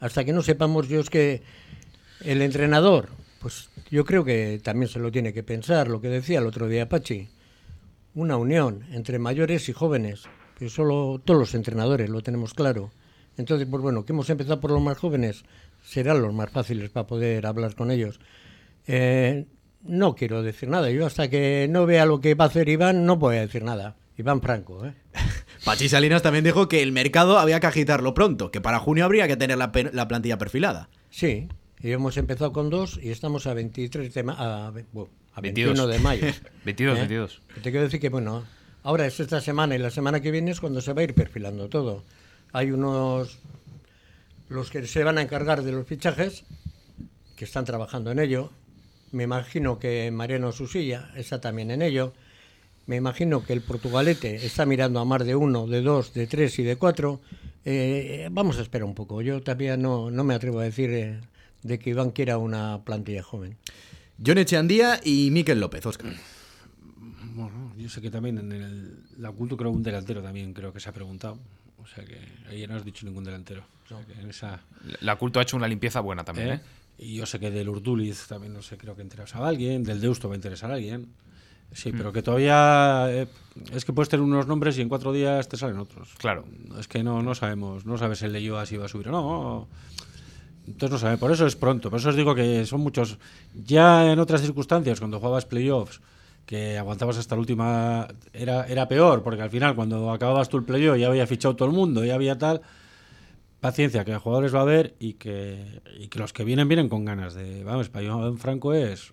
[0.00, 1.42] hasta que no sepamos es que
[2.24, 6.40] el entrenador, pues yo creo que también se lo tiene que pensar, lo que decía
[6.40, 7.28] el otro día Pachi,
[8.14, 10.22] una unión entre mayores y jóvenes,
[10.58, 12.90] que solo todos los entrenadores lo tenemos claro.
[13.36, 15.44] Entonces, pues bueno, que hemos empezado por los más jóvenes,
[15.84, 18.18] serán los más fáciles para poder hablar con ellos.
[18.86, 19.44] Eh,
[19.82, 23.04] no quiero decir nada, yo hasta que no vea lo que va a hacer Iván,
[23.04, 23.96] no voy a decir nada.
[24.16, 24.94] Iván Franco, ¿eh?
[25.66, 29.26] Pachi Salinas también dijo que el mercado había que agitarlo pronto, que para junio habría
[29.26, 30.88] que tener la, plantilla perfilada.
[31.10, 31.48] Sí,
[31.80, 35.72] y hemos empezado con dos y estamos a 23 de a, ve- bueno, a 22.
[35.74, 36.26] 21 de mayo.
[36.64, 37.00] 22, ¿Eh?
[37.00, 37.42] 22.
[37.64, 38.44] Te quiero decir que, bueno,
[38.84, 41.14] ahora es esta semana y la semana que viene es cuando se va a ir
[41.14, 42.04] perfilando todo.
[42.52, 43.40] Hay unos,
[44.48, 46.44] los que se van a encargar de los fichajes,
[47.34, 48.52] que están trabajando en ello.
[49.10, 52.12] Me imagino que Mariano Susilla está también en ello.
[52.86, 56.58] Me imagino que el Portugalete está mirando a más de uno, de dos, de tres
[56.60, 57.20] y de cuatro.
[57.64, 59.22] Eh, vamos a esperar un poco.
[59.22, 61.20] Yo todavía no, no me atrevo a decir eh,
[61.64, 63.56] de que Iván quiera una plantilla joven.
[64.24, 66.12] John Echeandía y Miquel López, Oscar.
[67.76, 70.88] yo sé que también en el, la culto creo un delantero también creo que se
[70.88, 71.38] ha preguntado.
[71.82, 72.18] O sea que
[72.48, 73.64] ahí no has dicho ningún delantero.
[73.84, 74.60] O sea que en esa,
[75.00, 76.54] La culto ha hecho una limpieza buena también, ¿eh?
[76.54, 76.60] ¿eh?
[76.98, 80.00] Y yo sé que del Urduliz también no sé, creo que interesaba a alguien, del
[80.00, 81.08] Deusto va a interesar a alguien.
[81.72, 81.96] Sí, Mm.
[81.98, 83.26] pero que todavía eh,
[83.72, 86.14] es que puedes tener unos nombres y en cuatro días te salen otros.
[86.18, 86.44] Claro.
[86.78, 89.12] Es que no, no sabemos, no sabes el de yo si va a subir o
[89.12, 89.68] no.
[90.66, 93.18] Entonces no sabemos, por eso es pronto, por eso os digo que son muchos.
[93.54, 96.00] Ya en otras circunstancias, cuando jugabas playoffs,
[96.44, 100.64] que aguantabas hasta la última, era, era peor, porque al final cuando acababas tú el
[100.64, 102.62] playoff ya había fichado todo el mundo, ya había tal.
[103.60, 107.04] Paciencia, que jugadores va a haber y que, y que los que vienen vienen con
[107.04, 107.64] ganas de.
[107.64, 109.12] Vamos, para Iván Franco es.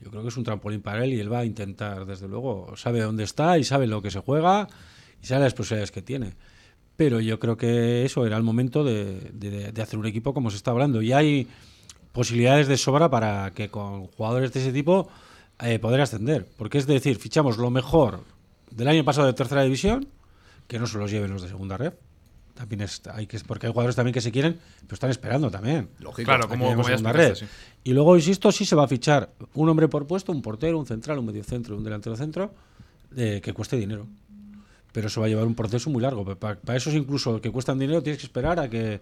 [0.00, 2.76] Yo creo que es un trampolín para él y él va a intentar, desde luego,
[2.76, 4.68] sabe dónde está y sabe lo que se juega
[5.22, 6.34] y sabe las posibilidades que tiene.
[6.96, 10.70] Pero yo creo que eso era el momento de, hacer un equipo como se está
[10.70, 11.02] hablando.
[11.02, 11.48] Y hay
[12.12, 15.08] posibilidades de sobra para que con jugadores de ese tipo
[15.60, 16.46] eh, poder ascender.
[16.56, 18.24] Porque es decir, fichamos lo mejor
[18.70, 20.08] del año pasado de tercera división,
[20.66, 21.94] que no se los lleven los de segunda red.
[22.58, 25.90] También es, hay que, porque hay jugadores también que se quieren, pero están esperando también.
[26.00, 26.26] Lógico.
[26.26, 27.36] Claro, como, como ya red.
[27.36, 27.46] sí.
[27.84, 30.84] Y luego, insisto, sí se va a fichar un hombre por puesto, un portero, un
[30.84, 32.52] central, un mediocentro, un delantero centro,
[33.16, 34.08] eh, que cueste dinero.
[34.90, 36.24] Pero eso va a llevar un proceso muy largo.
[36.34, 39.00] Para, eso, incluso que cuestan dinero, tienes que esperar a que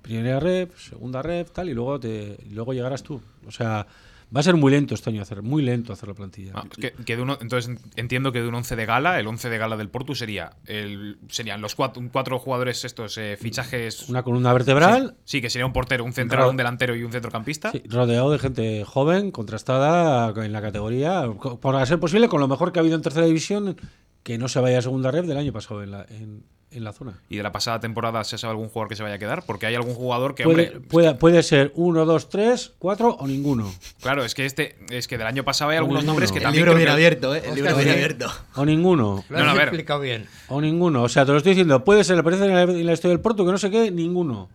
[0.00, 3.20] primera red, segunda red, tal, y luego, te, y luego llegarás tú.
[3.46, 3.86] O sea,
[4.34, 6.52] va a ser muy lento este año hacer, muy lento hacer la plantilla.
[6.54, 9.48] Ah, que- que de uno, entonces entiendo que de un 11 de gala, el 11
[9.48, 14.08] de gala del Portu sería el, serían los cuatro, cuatro jugadores estos eh, fichajes.
[14.08, 17.70] Una columna vertebral, Sí, que sería un portero, un central, un delantero y un centrocampista.
[17.72, 21.24] Sí, rodeado de gente joven, contrastada en la categoría,
[21.60, 23.76] por ser posible con lo mejor que ha habido en tercera división,
[24.22, 26.92] que no se vaya a segunda red del año pasado en la, en, en la
[26.92, 27.20] zona.
[27.28, 29.66] Y de la pasada temporada se sabe algún jugador que se vaya a quedar, porque
[29.66, 33.72] hay algún jugador que, Puede, hombre, puede, puede ser uno, dos, tres, cuatro o ninguno.
[34.00, 36.38] claro, es que este, es que del año pasado hay algunos nombres que.
[36.38, 37.42] El también libro creo bien que- abierto, ¿eh?
[37.46, 38.26] El libro bien abierto.
[38.56, 39.24] O ninguno.
[39.28, 39.68] Lo No, no, has a ver.
[39.68, 40.26] explicado bien.
[40.48, 41.02] O ninguno.
[41.02, 41.84] O sea, te lo estoy diciendo.
[41.84, 44.48] Puede ser, aparece en la, en la historia del Porto que no sé qué, ninguno.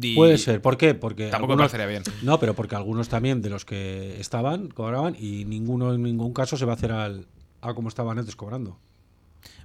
[0.00, 0.60] y- Puede ser.
[0.62, 0.94] ¿Por qué?
[0.94, 1.28] Porque.
[1.28, 2.02] Tampoco me parecería bien.
[2.22, 6.56] No, pero porque algunos también de los que estaban cobraban y ninguno en ningún caso
[6.56, 7.26] se va a hacer al,
[7.60, 8.78] a como estaban antes cobrando.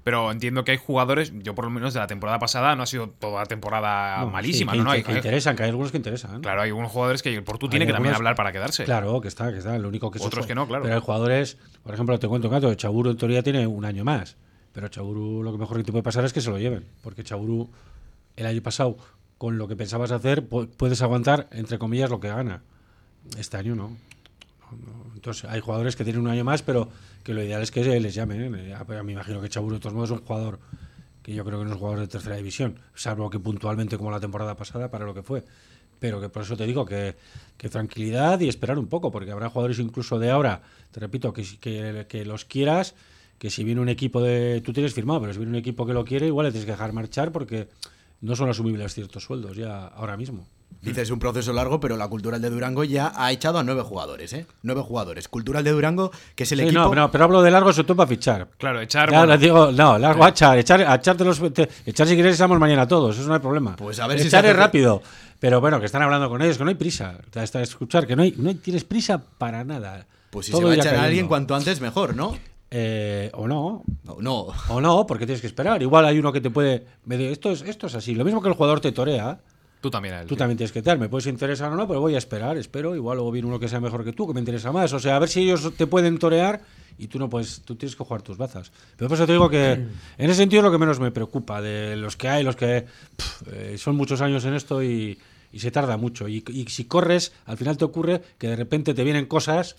[0.06, 2.86] Pero entiendo que hay jugadores, yo por lo menos de la temporada pasada, no ha
[2.86, 5.98] sido toda la temporada No, malísima, que, no hay, que interesan, que hay algunos que
[5.98, 6.42] interesan.
[6.42, 8.84] Claro, hay algunos jugadores que el Portu tiene que también hablar para quedarse.
[8.84, 9.80] Claro, que está, que está.
[9.80, 10.84] Lo único que Otros que no, claro.
[10.84, 14.04] Pero hay jugadores, por ejemplo, te cuento un gato, Chaburu en teoría tiene un año
[14.06, 14.38] más.
[14.74, 16.86] Pero Chaburu lo que mejor que te puede pasar es que se lo lleven.
[17.02, 17.72] Porque Chaburu
[18.36, 18.98] el año pasado,
[19.40, 22.62] con lo que pensabas hacer, pu- puedes aguantar, entre comillas, lo que gana.
[23.40, 23.88] Este año no.
[24.72, 25.05] No, no.
[25.26, 26.88] Entonces hay jugadores que tienen un año más, pero
[27.24, 28.42] que lo ideal es que les llamen.
[28.42, 28.50] ¿eh?
[29.04, 30.60] Me imagino que Chaburu de todos modos es un jugador
[31.24, 34.20] que yo creo que no es jugador de tercera división, salvo que puntualmente como la
[34.20, 35.44] temporada pasada para lo que fue.
[35.98, 37.16] Pero que por eso te digo que,
[37.58, 40.62] tranquilidad y esperar un poco, porque habrá jugadores incluso de ahora,
[40.92, 42.94] te repito, que, que, que los quieras,
[43.40, 44.62] que si viene un equipo de...
[44.64, 46.74] Tú tienes firmado, pero si viene un equipo que lo quiere, igual le tienes que
[46.74, 47.68] dejar marchar porque
[48.22, 50.46] no son asumibles ciertos sueldos ya ahora mismo.
[50.82, 54.32] Dices un proceso largo, pero la Cultural de Durango ya ha echado a nueve jugadores,
[54.34, 54.46] ¿eh?
[54.62, 55.28] Nueve jugadores.
[55.28, 56.82] Cultural de Durango, que es el Sí, equipo...
[56.84, 58.50] no, pero, pero hablo de largo sobre todo para fichar.
[58.60, 59.10] Claro, echar.
[59.10, 62.14] Ya bueno, les digo, no, largo a echar, echar, a echarte los, te- echar si
[62.14, 63.76] quieres echamos mañana todos, eso no hay problema.
[63.78, 65.02] Pues a ver si echar se es rápido,
[65.40, 68.16] pero bueno, que están hablando con ellos, que no hay prisa, Te está escuchar que
[68.16, 70.06] no hay, no hay- tienes prisa para nada.
[70.30, 72.38] Pues si Todo se va a echar a alguien cuanto antes mejor, ¿no?
[72.70, 74.48] Eh, o no, No, no.
[74.70, 75.82] o no, porque tienes que esperar.
[75.82, 78.54] Igual hay uno que te puede esto es, esto es así, lo mismo que el
[78.54, 79.40] jugador te torea.
[79.86, 80.28] Tú también a él.
[80.28, 80.40] Tú sí.
[80.40, 83.18] también tienes que tener, me puedes interesar o no, pero voy a esperar, espero, igual
[83.18, 84.92] luego viene uno que sea mejor que tú, que me interesa más.
[84.94, 86.60] O sea, a ver si ellos te pueden torear
[86.98, 88.72] y tú no puedes, tú tienes que jugar tus bazas.
[88.98, 89.74] Pero por eso te digo que
[90.18, 92.88] en ese sentido es lo que menos me preocupa, de los que hay, los que
[93.52, 95.20] eh, son muchos años en esto y,
[95.52, 96.28] y se tarda mucho.
[96.28, 99.76] Y, y si corres, al final te ocurre que de repente te vienen cosas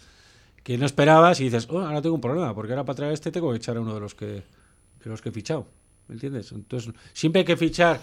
[0.62, 3.32] que no esperabas y dices, oh, ahora tengo un problema, porque ahora para traer este
[3.32, 5.66] tengo que echar a uno de los que, de los que he fichado.
[6.08, 6.52] ¿Me entiendes?
[6.52, 8.00] Entonces, siempre hay que fichar,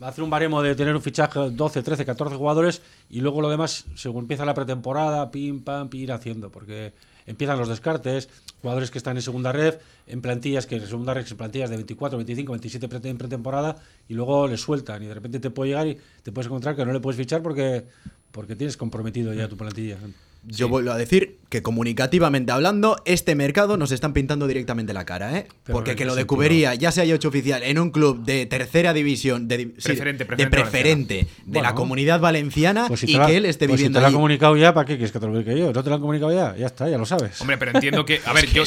[0.00, 3.84] hacer un baremo de tener un fichaje 12, 13, 14 jugadores y luego lo demás,
[3.94, 6.92] según empieza la pretemporada, pim, pam, pim, ir haciendo, porque
[7.26, 8.28] empiezan los descartes,
[8.62, 9.74] jugadores que están en segunda red,
[10.06, 13.76] en plantillas que en segunda red, en plantillas de 24, 25, 27 pre- en pretemporada
[14.08, 16.84] y luego les sueltan y de repente te puede llegar y te puedes encontrar que
[16.84, 17.86] no le puedes fichar porque,
[18.32, 19.98] porque tienes comprometido ya tu plantilla.
[20.46, 25.38] Yo vuelvo a decir que comunicativamente hablando, este mercado nos están pintando directamente la cara,
[25.38, 25.46] ¿eh?
[25.64, 26.24] Pero Porque ¿en que lo de?
[26.24, 30.24] Cubería ya se haya hecho oficial en un club de tercera división, de, sí, Preferente,
[30.24, 31.68] de preferente de Bueno.
[31.68, 34.06] la comunidad valenciana Pues si y la- que él esté pues si viviendo te lo
[34.08, 34.14] allí.
[34.14, 35.72] comunicado ya, ¿para qué quieres que te lo diga yo?
[35.72, 36.56] ¿No te lo han comunicado ya?
[36.56, 37.40] Ya está, ya lo sabes.
[37.40, 38.20] Hombre, pero entiendo que.
[38.24, 38.64] A ver, yo,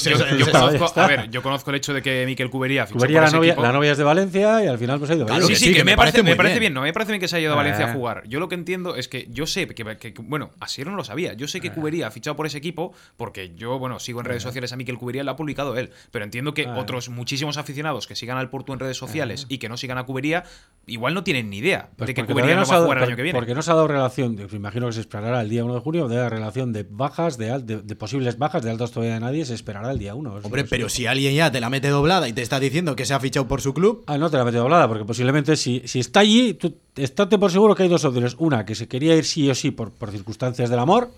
[0.51, 3.27] conozco, a ver, yo conozco el hecho de que Miquel Cubería fichó Cubería por la
[3.27, 3.63] ese novia, equipo.
[3.63, 5.55] la novia es de Valencia y al final pues ha ido Claro Valencia.
[5.57, 6.71] sí, que sí, sí, que, que me, me parece, me parece bien.
[6.71, 6.73] bien.
[6.73, 7.89] No me parece bien que se haya ido a Valencia Eh.
[7.89, 8.23] a jugar.
[8.27, 11.33] Yo lo que entiendo es que yo sé que- bueno, así no lo sabía.
[11.33, 14.43] Yo sé que Cubería ha fichado por ese equipo, porque yo, bueno, sigo en redes
[14.43, 18.15] sociales a Mikel Cubería, lo ha publicado él, pero entiendo que otros muchísimos aficionados que
[18.15, 20.43] sigan al Porto en redes sociales y que no sigan a Cubería,
[20.87, 22.79] igual no tienen ni idea Pues de que porque Cubería no se va ha a
[22.79, 23.37] dado- jugar el año que viene.
[23.39, 25.79] Porque no se ha dado relación, me imagino que se esperará el día 1 de
[25.81, 29.13] junio, de la relación de bajas, de, al- de, de posibles bajas, de altas todavía
[29.15, 30.37] de nadie, se esperará el día 1.
[30.39, 33.05] Eso Hombre, pero si alguien ya te la mete doblada y te está diciendo que
[33.05, 35.81] se ha fichado por su club, Ah, no te la metido doblada, porque posiblemente si,
[35.85, 38.35] si está allí, tú estate por seguro que hay dos opciones.
[38.39, 41.09] Una, que se quería ir sí o sí por, por circunstancias del amor,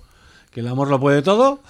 [0.51, 1.61] que el amor lo puede todo.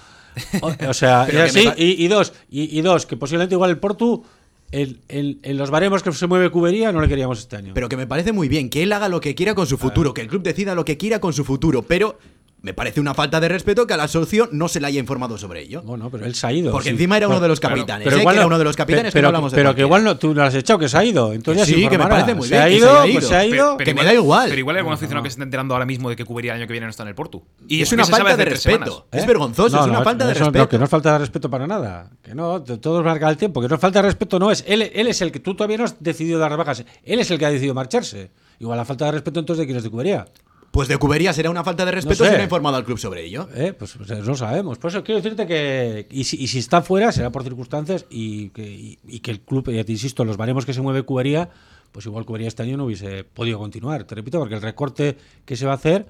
[0.60, 1.68] O, o sea, así.
[1.76, 4.24] Y, y dos, y, y dos, que posiblemente igual el Portu,
[4.70, 7.72] en, en- en los baremos que se mueve Cubería, no le queríamos este año.
[7.74, 10.14] pero que me parece muy bien, que él haga lo que quiera con su futuro,
[10.14, 12.18] que el club decida lo que quiera con su futuro, pero
[12.62, 15.36] me parece una falta de respeto que a la socio no se le haya informado
[15.36, 15.82] sobre ello.
[15.82, 16.70] bueno, pero él se ha ido.
[16.70, 16.94] Porque sí.
[16.94, 18.20] encima era uno de los claro, capitanes, Pero ¿eh?
[18.20, 19.80] igual que era no- uno de los capitanes pero, que no hablamos de pero que
[19.80, 21.32] igual no, tú no lo has echado, que se ha ido.
[21.32, 23.28] Entonces sí, que me parece muy Se bien, ha ido, se haya pues ido.
[23.28, 23.76] se ha ido.
[23.76, 24.48] pero que me da igual.
[24.48, 26.60] Pero igual hay algún aficionado que se está enterando ahora mismo de que Cubería el
[26.60, 27.42] año que viene no está en el Porto.
[27.66, 29.06] Y es una falta de respeto.
[29.10, 30.68] Es vergonzoso, es una falta de respeto.
[30.68, 32.10] que no es falta de respeto para nada.
[32.22, 33.60] Que no, todo es marca el tiempo.
[33.60, 34.64] Que no es falta de respeto, no es.
[34.68, 36.84] Él, él es el que tú todavía no has decidido dar rebajas.
[37.02, 38.30] Él es el que ha decidido marcharse.
[38.60, 40.26] Igual la falta de respeto entonces de quién es de Cubería.
[40.72, 42.30] Pues de Cubería será una falta de respeto sé.
[42.30, 43.48] si no ha informado al club sobre ello.
[43.54, 43.72] ¿Eh?
[43.78, 44.78] Pues, pues, no sabemos.
[44.78, 46.08] Por eso quiero decirte que.
[46.10, 49.40] Y si, y si está fuera, será por circunstancias y que, y- y que el
[49.40, 51.50] club, ya te insisto, los baremos que se mueve Cubería,
[51.92, 54.04] pues igual Cubería este año no hubiese podido continuar.
[54.04, 56.06] Te repito, porque el recorte que se va a hacer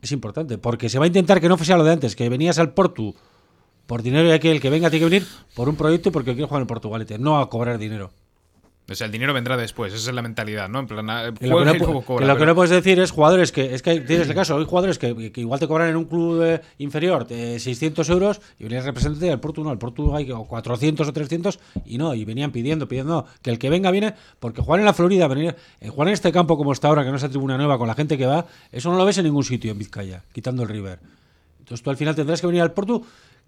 [0.00, 0.56] es importante.
[0.58, 3.14] Porque se va a intentar que no fuese lo de antes, que venías al Portu
[3.86, 6.32] por dinero y aquí el que venga tiene que venir por un proyecto y porque
[6.32, 8.10] quiere jugar en Portugalete, no a cobrar dinero.
[8.90, 10.78] O sea, el dinero vendrá después, esa es la mentalidad, ¿no?
[10.80, 13.52] En plan, ah, lo que, no, cobra, lo que pero- no puedes decir es jugadores
[13.52, 15.96] que es que hay- tienes el caso, hay jugadores que, que igual te cobran en
[15.96, 20.16] un club eh, inferior de 600 euros y venías representante del Porto no, el Porto
[20.16, 23.68] hay que- o 400 o 300 y no, y venían pidiendo, pidiendo que el que
[23.68, 26.88] venga viene porque jugar en la Florida, venir, eh, jugar en este campo como está
[26.88, 29.04] ahora, que no es la tribuna nueva con la gente que va, eso no lo
[29.04, 30.98] ves en ningún sitio en Vizcaya, quitando el River.
[31.58, 33.02] Entonces tú al final tendrás que venir al Porto,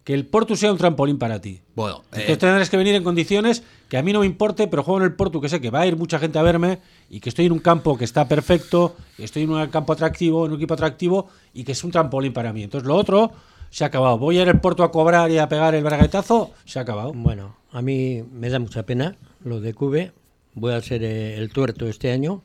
[0.05, 1.61] que el Porto sea un trampolín para ti.
[1.75, 4.83] Bueno, eh, Entonces tendrás que venir en condiciones que a mí no me importe, pero
[4.83, 6.79] juego en el Porto, que sé que va a ir mucha gente a verme
[7.09, 10.47] y que estoy en un campo que está perfecto, que estoy en un campo atractivo,
[10.47, 12.63] en un equipo atractivo y que es un trampolín para mí.
[12.63, 13.33] Entonces lo otro
[13.71, 14.19] se ha acabado.
[14.19, 17.13] Voy a ir al Porto a cobrar y a pegar el braguetazo, se ha acabado.
[17.15, 20.13] Bueno, a mí me da mucha pena lo de Cube.
[20.55, 22.43] Voy a ser eh, el tuerto este año,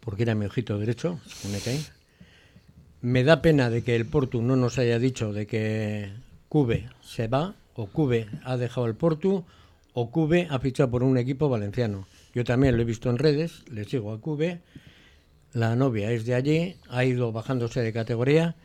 [0.00, 1.18] porque era mi ojito derecho,
[1.50, 1.80] me cae.
[3.00, 6.12] Me da pena de que el Portu no nos haya dicho de que
[6.56, 9.44] Cube se va, o Cube ha dejado el Portu,
[9.92, 12.06] o Cube ha fichado por un equipo valenciano.
[12.32, 14.62] Yo también lo he visto en redes, le sigo a Cube.
[15.52, 18.56] La novia es de allí, ha ido bajándose de categoría.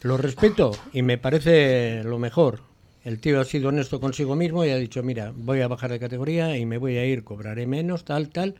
[0.00, 2.62] Lo respeto y me parece lo mejor.
[3.04, 6.00] El tío ha sido honesto consigo mismo y ha dicho, mira, voy a bajar de
[6.00, 8.54] categoría y me voy a ir, cobraré menos, tal, tal.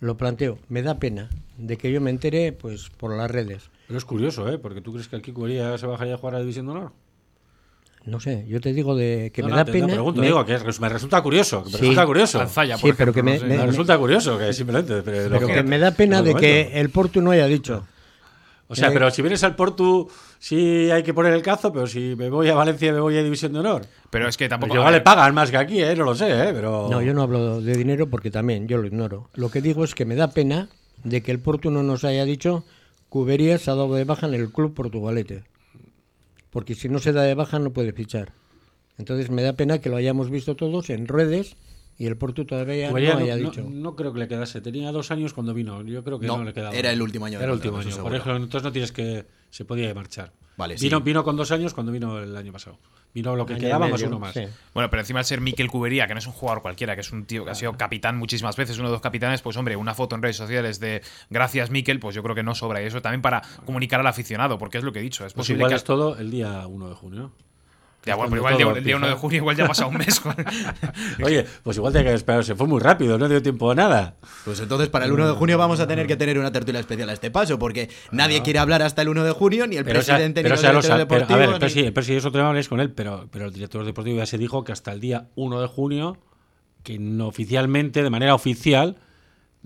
[0.00, 0.58] Lo planteo.
[0.70, 1.28] Me da pena
[1.58, 3.68] de que yo me entere pues por las redes.
[3.86, 4.56] Pero es curioso, ¿eh?
[4.56, 7.03] Porque tú crees que Kiko Uría se bajaría a jugar a División de Honor.
[8.06, 9.86] No sé, yo te digo de que No, me no, da te- pena.
[9.86, 11.62] No, pregunto, me- digo que me resulta curioso.
[11.64, 11.80] que Me Sí.
[11.80, 12.38] resulta curioso.
[12.38, 13.66] Lanzalla, Sí, pero que me- sé.
[13.66, 15.00] resulta curioso que simplemente.
[15.02, 17.86] Pero, pero lo que me da pena de que el Porto no haya dicho.
[18.68, 21.86] O sea, Eh, pero si vienes al Porto, sí hay que poner el cazo, pero
[21.86, 23.86] si me voy a Valencia me voy a División de Honor.
[24.10, 24.68] Pero es que tampoco.
[24.68, 25.94] Porque a igual ver, le pagan más que aquí, ¿eh?
[25.94, 26.50] No lo sé, ¿eh?
[26.54, 26.88] Pero...
[26.90, 29.28] No, yo no hablo de dinero porque también yo lo ignoro.
[29.34, 30.68] Lo que digo es que me da pena
[31.04, 32.64] de que el Porto no nos haya dicho
[33.10, 35.44] Cuberías se ha dado de baja en el club portugalete.
[36.54, 38.32] Porque si no se da de baja no puede fichar.
[38.96, 41.56] Entonces me da pena que lo hayamos visto todos en redes
[41.98, 43.62] y el Porto todavía Cubería no haya no, dicho.
[43.62, 44.60] no- no creo que le quedase.
[44.60, 45.82] Tenía dos años cuando vino.
[45.82, 46.74] Yo creo que no, No, le quedaba.
[46.74, 47.96] era el último año Era el último año.
[47.98, 49.26] Por ejemplo, entonces no tienes que.
[49.50, 50.32] Se podía marchar.
[50.56, 51.02] Vale, vino, sí.
[51.04, 52.78] vino con dos años cuando vino el año pasado.
[53.12, 54.34] Vino lo que Año quedaba más medio, uno más.
[54.34, 54.42] sí.
[54.72, 57.12] Bueno, pero encima al ser Mikel Cubería, que no es un jugador cualquiera, que es
[57.12, 59.94] un tío que ha sido capitán muchísimas veces, uno de los capitanes, pues hombre, una
[59.94, 62.82] foto en redes sociales de gracias Mikel, pues yo creo que no sobra.
[62.82, 65.24] Y eso también para comunicar al aficionado, porque es lo que he dicho.
[65.24, 65.76] Es Pues posible igual que.
[65.76, 67.32] es todo el día 1 de junio.
[68.06, 69.68] Ya, bueno, pero igual el día, todo el día 1 de junio igual ya ha
[69.68, 70.20] pasado un mes.
[71.24, 72.44] Oye, pues igual te que esperar.
[72.44, 74.16] Se fue muy rápido, no dio tiempo a nada.
[74.44, 77.08] Pues entonces para el 1 de junio vamos a tener que tener una tertulia especial
[77.08, 80.02] a este paso, porque nadie quiere hablar hasta el 1 de junio, ni el Pero,
[80.02, 81.60] sea, presidente pero, ni o sea, los lo directores pero, a ver, deportivos.
[81.72, 84.18] pero ni- sí, pero sí, eso te habléis con él, pero, pero el director deportivo
[84.18, 86.18] ya se dijo que hasta el día 1 de junio,
[86.82, 88.96] que no oficialmente, de manera oficial,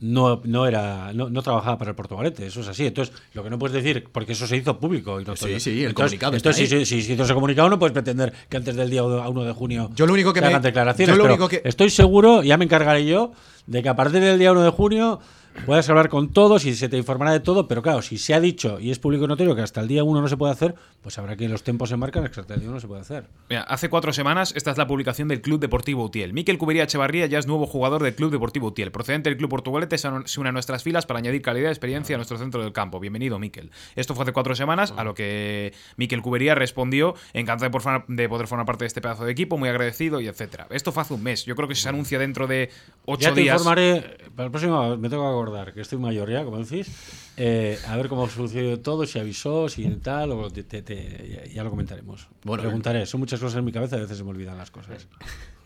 [0.00, 2.86] no, no era no, no trabajaba para el Portugalete, eso es así.
[2.86, 5.20] Entonces, lo que no puedes decir, porque eso se hizo público.
[5.20, 7.78] Y no- Sí, sí, el entonces, comunicado Entonces, si, si, si hizo ese comunicado, no
[7.78, 10.48] puedes pretender que antes del día 1 de junio Yo lo único que se me-
[10.50, 11.14] hagan declaraciones.
[11.16, 13.32] yo lo único que- Estoy seguro, ya me encargaré yo,
[13.66, 15.20] de que a partir del día 1 de junio
[15.66, 18.40] puedes hablar con todos y se te informará de todo, pero claro, si se ha
[18.40, 20.74] dicho y es público y notorio que hasta el día 1 no se puede hacer,
[21.02, 23.26] pues habrá que los tiempos se marcan hasta el día 1 no se puede hacer.
[23.48, 26.32] Mira, hace cuatro semanas, esta es la publicación del Club Deportivo Utiel.
[26.32, 28.90] Miquel Cubería Echevarría ya es nuevo jugador del Club Deportivo Utiel.
[28.90, 32.18] Procedente del club portugalete, se une a nuestras filas para añadir calidad y experiencia a
[32.18, 33.00] nuestro centro del campo.
[33.00, 33.70] Bienvenido, Miquel.
[33.96, 37.70] Esto fue hace cuatro semanas, a lo que Miquel Cubería respondió, encantado
[38.08, 40.66] de, poder formar parte de este pedazo de equipo, muy agradecido y etcétera.
[40.70, 41.44] Esto fue hace un mes.
[41.44, 42.70] Yo creo que se anuncia dentro de
[43.04, 43.56] ocho ya te días.
[43.56, 46.88] informaré, para el próximo me tengo que acordar, que estoy mayor ya, como decís,
[47.36, 51.64] eh, a ver cómo sucedió todo, si avisó, si tal, o te, te, te, ya
[51.64, 52.28] lo comentaremos.
[52.44, 55.06] Bueno, Preguntaré, son muchas cosas en mi cabeza, a veces se me olvidan las cosas.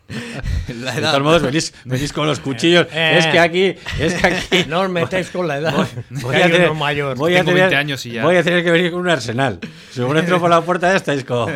[0.83, 1.11] La De edad.
[1.11, 2.87] todos modos, venís, venís con los cuchillos.
[2.91, 3.15] Eh.
[3.17, 4.65] es que aquí, es que aquí.
[4.67, 5.87] No os metáis con la edad.
[6.09, 7.17] Voy que a, tener, uno mayor.
[7.17, 8.23] voy, a Tengo tener, 20 años y ya.
[8.23, 9.59] voy a tener que venir con un arsenal.
[9.91, 11.47] Según entro por la puerta, ya estáis como.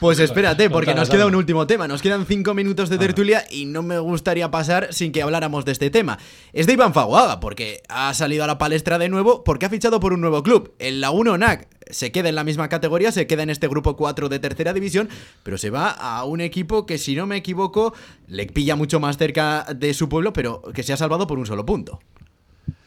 [0.00, 1.88] Pues espérate, porque nos queda un último tema.
[1.88, 5.72] Nos quedan cinco minutos de tertulia y no me gustaría pasar sin que habláramos de
[5.72, 6.18] este tema.
[6.52, 10.00] Es de Iván Fagoaga, porque ha salido a la palestra de nuevo porque ha fichado
[10.00, 11.68] por un nuevo club, el Laguna ONAC.
[11.90, 15.08] Se queda en la misma categoría, se queda en este grupo 4 de tercera división,
[15.42, 17.94] pero se va a un equipo que, si no me equivoco,
[18.26, 21.46] le pilla mucho más cerca de su pueblo, pero que se ha salvado por un
[21.46, 22.00] solo punto.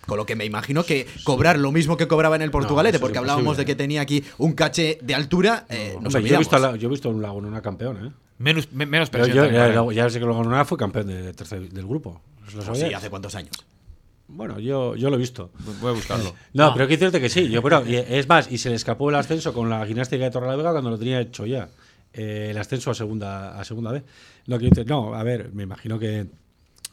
[0.06, 3.20] Con lo que me imagino que cobrar lo mismo que cobraba en el Portugalete, porque
[3.20, 6.58] hablábamos de que tenía aquí un caché de altura, eh, nos Hombre, yo, he visto
[6.58, 8.12] la- yo he visto un Laguna una campeona, ¿eh?
[8.39, 11.70] Menos, me- menos Pero presión yo también ya, sé que Laguna fue campeón de tercer-
[11.70, 12.22] del grupo.
[12.47, 13.52] ¿Os lo Pues sí, ¿hace cuántos años?
[14.32, 15.52] Bueno, yo, yo lo he visto.
[15.82, 16.34] Voy a buscarlo.
[16.54, 17.50] No, pero hay que decirte que sí.
[17.50, 20.32] Yo, pero, y es más, y se le escapó el ascenso con la gimnástica de
[20.32, 21.70] Torrelavega cuando lo tenía hecho ya.
[22.14, 24.04] Eh, el ascenso a segunda, a segunda vez.
[24.48, 26.28] No, quiero decir- no, a ver, me imagino que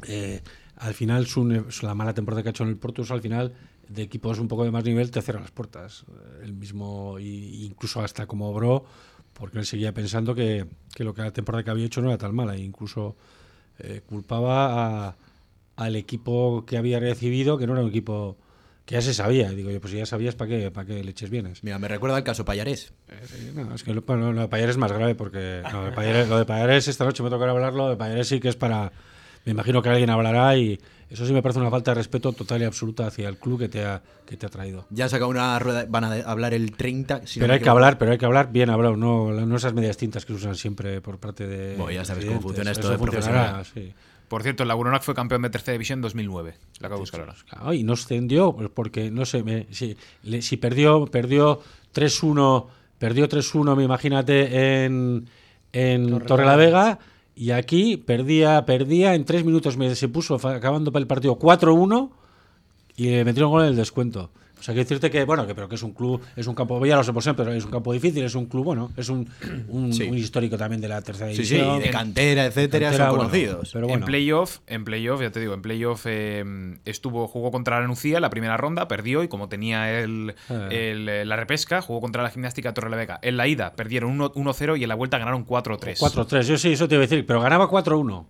[0.08, 0.40] eh,
[0.76, 3.52] al final su, su- la mala temporada que ha hecho en el Portus, al final
[3.88, 6.04] de equipos un poco de más nivel te cierran las puertas.
[6.42, 8.84] El mismo, y, incluso hasta como obró,
[9.32, 12.18] porque él seguía pensando que, que lo que la temporada que había hecho no era
[12.18, 12.54] tan mala.
[12.56, 13.16] E incluso
[13.78, 15.16] eh, culpaba a-
[15.76, 18.36] al equipo que había recibido, que no era un equipo
[18.84, 19.50] que ya se sabía.
[19.50, 21.62] Digo, yo, pues si ya sabías, ¿para qué, para qué le eches bienes?
[21.64, 22.92] Mira, me recuerda al caso Payarés.
[23.08, 25.84] Eh, no, es que lo, bueno, lo de Payares es más grave porque no, lo,
[25.86, 27.84] de Payares, lo de Payares esta noche me tocará hablarlo.
[27.84, 28.92] Lo de Payares sí que es para.
[29.44, 32.62] Me imagino que alguien hablará y eso sí me parece una falta de respeto total
[32.62, 34.86] y absoluta hacia el club que te ha, que te ha traído.
[34.90, 37.26] Ya han sacado una rueda, van a hablar el 30.
[37.26, 39.96] si pero hay que hablar, pero hay que hablar bien hablado, no, no esas medias
[39.96, 41.76] tintas que usan siempre por parte de.
[41.76, 43.64] Bueno, ya sabes cómo funciona esto Eso de funcionará, profesional.
[43.72, 43.94] sí.
[44.28, 46.54] Por cierto, el Lagunonac fue campeón de tercera división en 2009.
[46.80, 47.34] La acabo de buscar ahora.
[47.48, 51.60] Claro, y no ascendió pues, porque no sé, me- si, le- si perdió perdió
[51.94, 52.66] 3-1,
[52.98, 55.28] perdió 3-1, me imagínate en
[55.72, 56.98] en Torrelavega
[57.34, 62.10] y aquí perdía perdía en tres minutos me se puso acabando el partido 4-1
[62.96, 64.30] y le metieron gol en el descuento.
[64.58, 66.84] O sea, que decirte que, bueno, que pero que es un club, es un campo,
[66.86, 69.08] ya lo sé por siempre, pero es un campo difícil, es un club, bueno, es
[69.10, 69.28] un,
[69.68, 70.04] un, Sí.
[70.04, 71.80] un histórico también de la tercera Sí, sí, división.
[71.80, 73.70] de cantera, etcétera, Cantera, son bueno, conocidos.
[73.72, 74.06] pero En bueno.
[74.06, 76.44] playoff, en playoff, ya te digo, en playoff eh,
[76.84, 80.68] estuvo, jugó contra la Nucía en la primera ronda, perdió y como tenía el, Ah.
[80.70, 83.18] el, eh, la repesca, jugó contra la gimnástica Torrelavega.
[83.22, 85.98] En la ida perdieron 1 1-0 y en la vuelta ganaron 4-3.
[86.00, 88.26] 4-3, yo sí, eso te iba a decir, pero ganaba 4-1.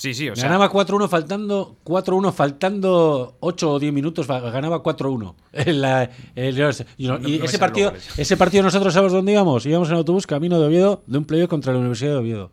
[0.00, 5.34] Sí, sí, o sea, ganaba 4-1 faltando 4-1 faltando 8 o 10 minutos, ganaba 4-1.
[5.52, 6.58] En la- el-
[6.96, 9.66] y no- ese partido, ese partido nosotros sabes dónde íbamos?
[9.66, 12.50] Íbamos en autobús camino de Oviedo de un playoff contra la Universidad de Oviedo.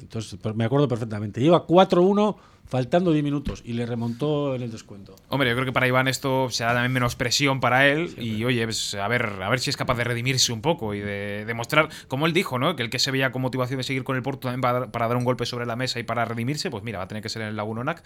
[0.00, 1.40] Entonces, me acuerdo perfectamente.
[1.40, 2.34] Iba 4-1
[2.66, 5.14] faltando 10 minutos y le remontó en el descuento.
[5.28, 8.64] Hombre, yo creo que para Iván esto será también menos presión para él y oye,
[8.64, 11.90] pues, a ver, a ver si es capaz de redimirse un poco y de demostrar,
[12.08, 12.74] como él dijo, ¿no?
[12.74, 15.08] Que el que se veía con motivación de seguir con el Porto también para, para
[15.08, 17.28] dar un golpe sobre la mesa y para redimirse, pues mira, va a tener que
[17.28, 18.02] ser en el Lagunonac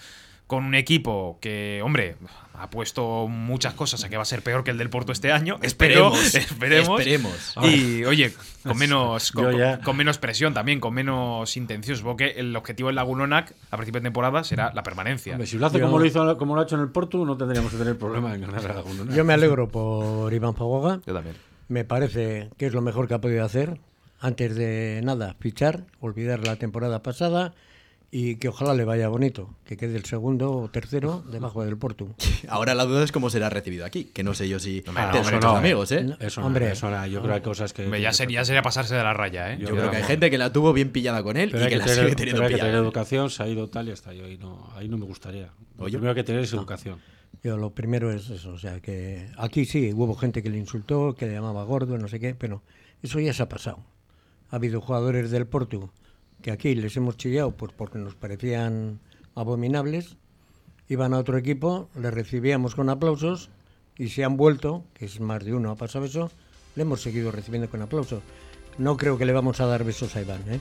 [0.46, 2.16] con un equipo que, hombre,
[2.54, 5.32] ha puesto muchas cosas a que va a ser peor que el del Porto este
[5.32, 5.59] año.
[5.61, 7.00] Esperemos, esperemos.
[7.00, 7.54] esperemos.
[7.62, 8.32] Y oye,
[8.62, 11.96] con menos, con, con menos presión también, con menos intención.
[11.96, 15.32] Supongo que el objetivo del Lagunonac a principio de temporada será la permanencia.
[15.34, 17.24] Hombre, si lo hace Yo- como lo, hizo, como lo ha hecho en el Porto,
[17.24, 19.14] no tendríamos que tener problema en ganar a la Laguna.
[19.14, 21.01] Yo me alegro por Iván Fagoga.
[21.07, 21.36] Yo también.
[21.68, 23.80] Me parece que es lo mejor que ha podido hacer.
[24.20, 27.53] Antes de nada, fichar, olvidar la temporada pasada
[28.11, 32.14] y que ojalá le vaya bonito, que quede el segundo o tercero debajo del Porto.
[32.48, 35.42] Ahora la duda es cómo será recibido aquí, que no sé yo si no, muchos
[35.42, 36.04] no, amigos, ¿eh?
[36.04, 36.16] No.
[36.20, 36.70] Eso no, Hombre.
[36.72, 38.00] eso no, yo creo que hay cosas que.
[38.00, 39.59] Ya, sería, sería pasarse de la raya, ¿eh?
[39.59, 41.68] Yo Yo creo que hay gente que la tuvo bien pillada con él Pero y
[41.68, 42.84] que, que, la tener, sigue pero teniendo hay que tener pillada.
[42.84, 44.24] educación, se ha ido tal y hasta yo.
[44.24, 45.50] Ahí no, ahí no me gustaría.
[45.78, 45.92] Lo Oye.
[45.96, 47.00] primero que tener es educación.
[47.42, 51.14] Yo lo primero es eso, o sea, que aquí sí hubo gente que le insultó,
[51.14, 52.62] que le llamaba gordo, no sé qué, pero
[53.02, 53.78] eso ya se ha pasado.
[54.50, 55.92] Ha habido jugadores del Porto
[56.47, 59.01] que aquí les hemos chillado pues porque nos parecían
[59.34, 60.16] abominables,
[60.88, 63.51] iban a otro equipo, les recibíamos con aplausos
[63.99, 66.30] y se han vuelto, que es más de uno ha pasado eso,
[66.76, 68.22] le hemos seguido recibiendo con aplausos.
[68.79, 70.61] No creo que le vamos a dar besos a Iván, ¿eh?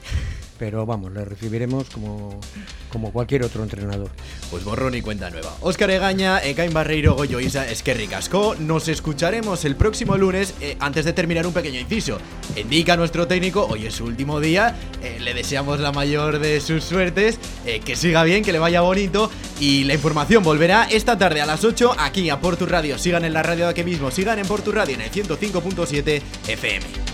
[0.57, 2.39] pero vamos, le recibiremos como,
[2.89, 4.09] como cualquier otro entrenador.
[4.49, 5.55] Pues borrón y cuenta nueva.
[5.61, 8.55] Óscar Egaña, Ekain Barreiro, Goyo Isa, Esquerri Casco.
[8.57, 12.18] Nos escucharemos el próximo lunes eh, antes de terminar un pequeño inciso.
[12.55, 16.84] Indica nuestro técnico, hoy es su último día, eh, le deseamos la mayor de sus
[16.84, 21.41] suertes, eh, que siga bien, que le vaya bonito y la información volverá esta tarde
[21.41, 22.97] a las 8 aquí a Portu Radio.
[22.97, 27.05] Sigan en la radio de aquí mismo, sigan en Portu Radio en el 105.7 FM.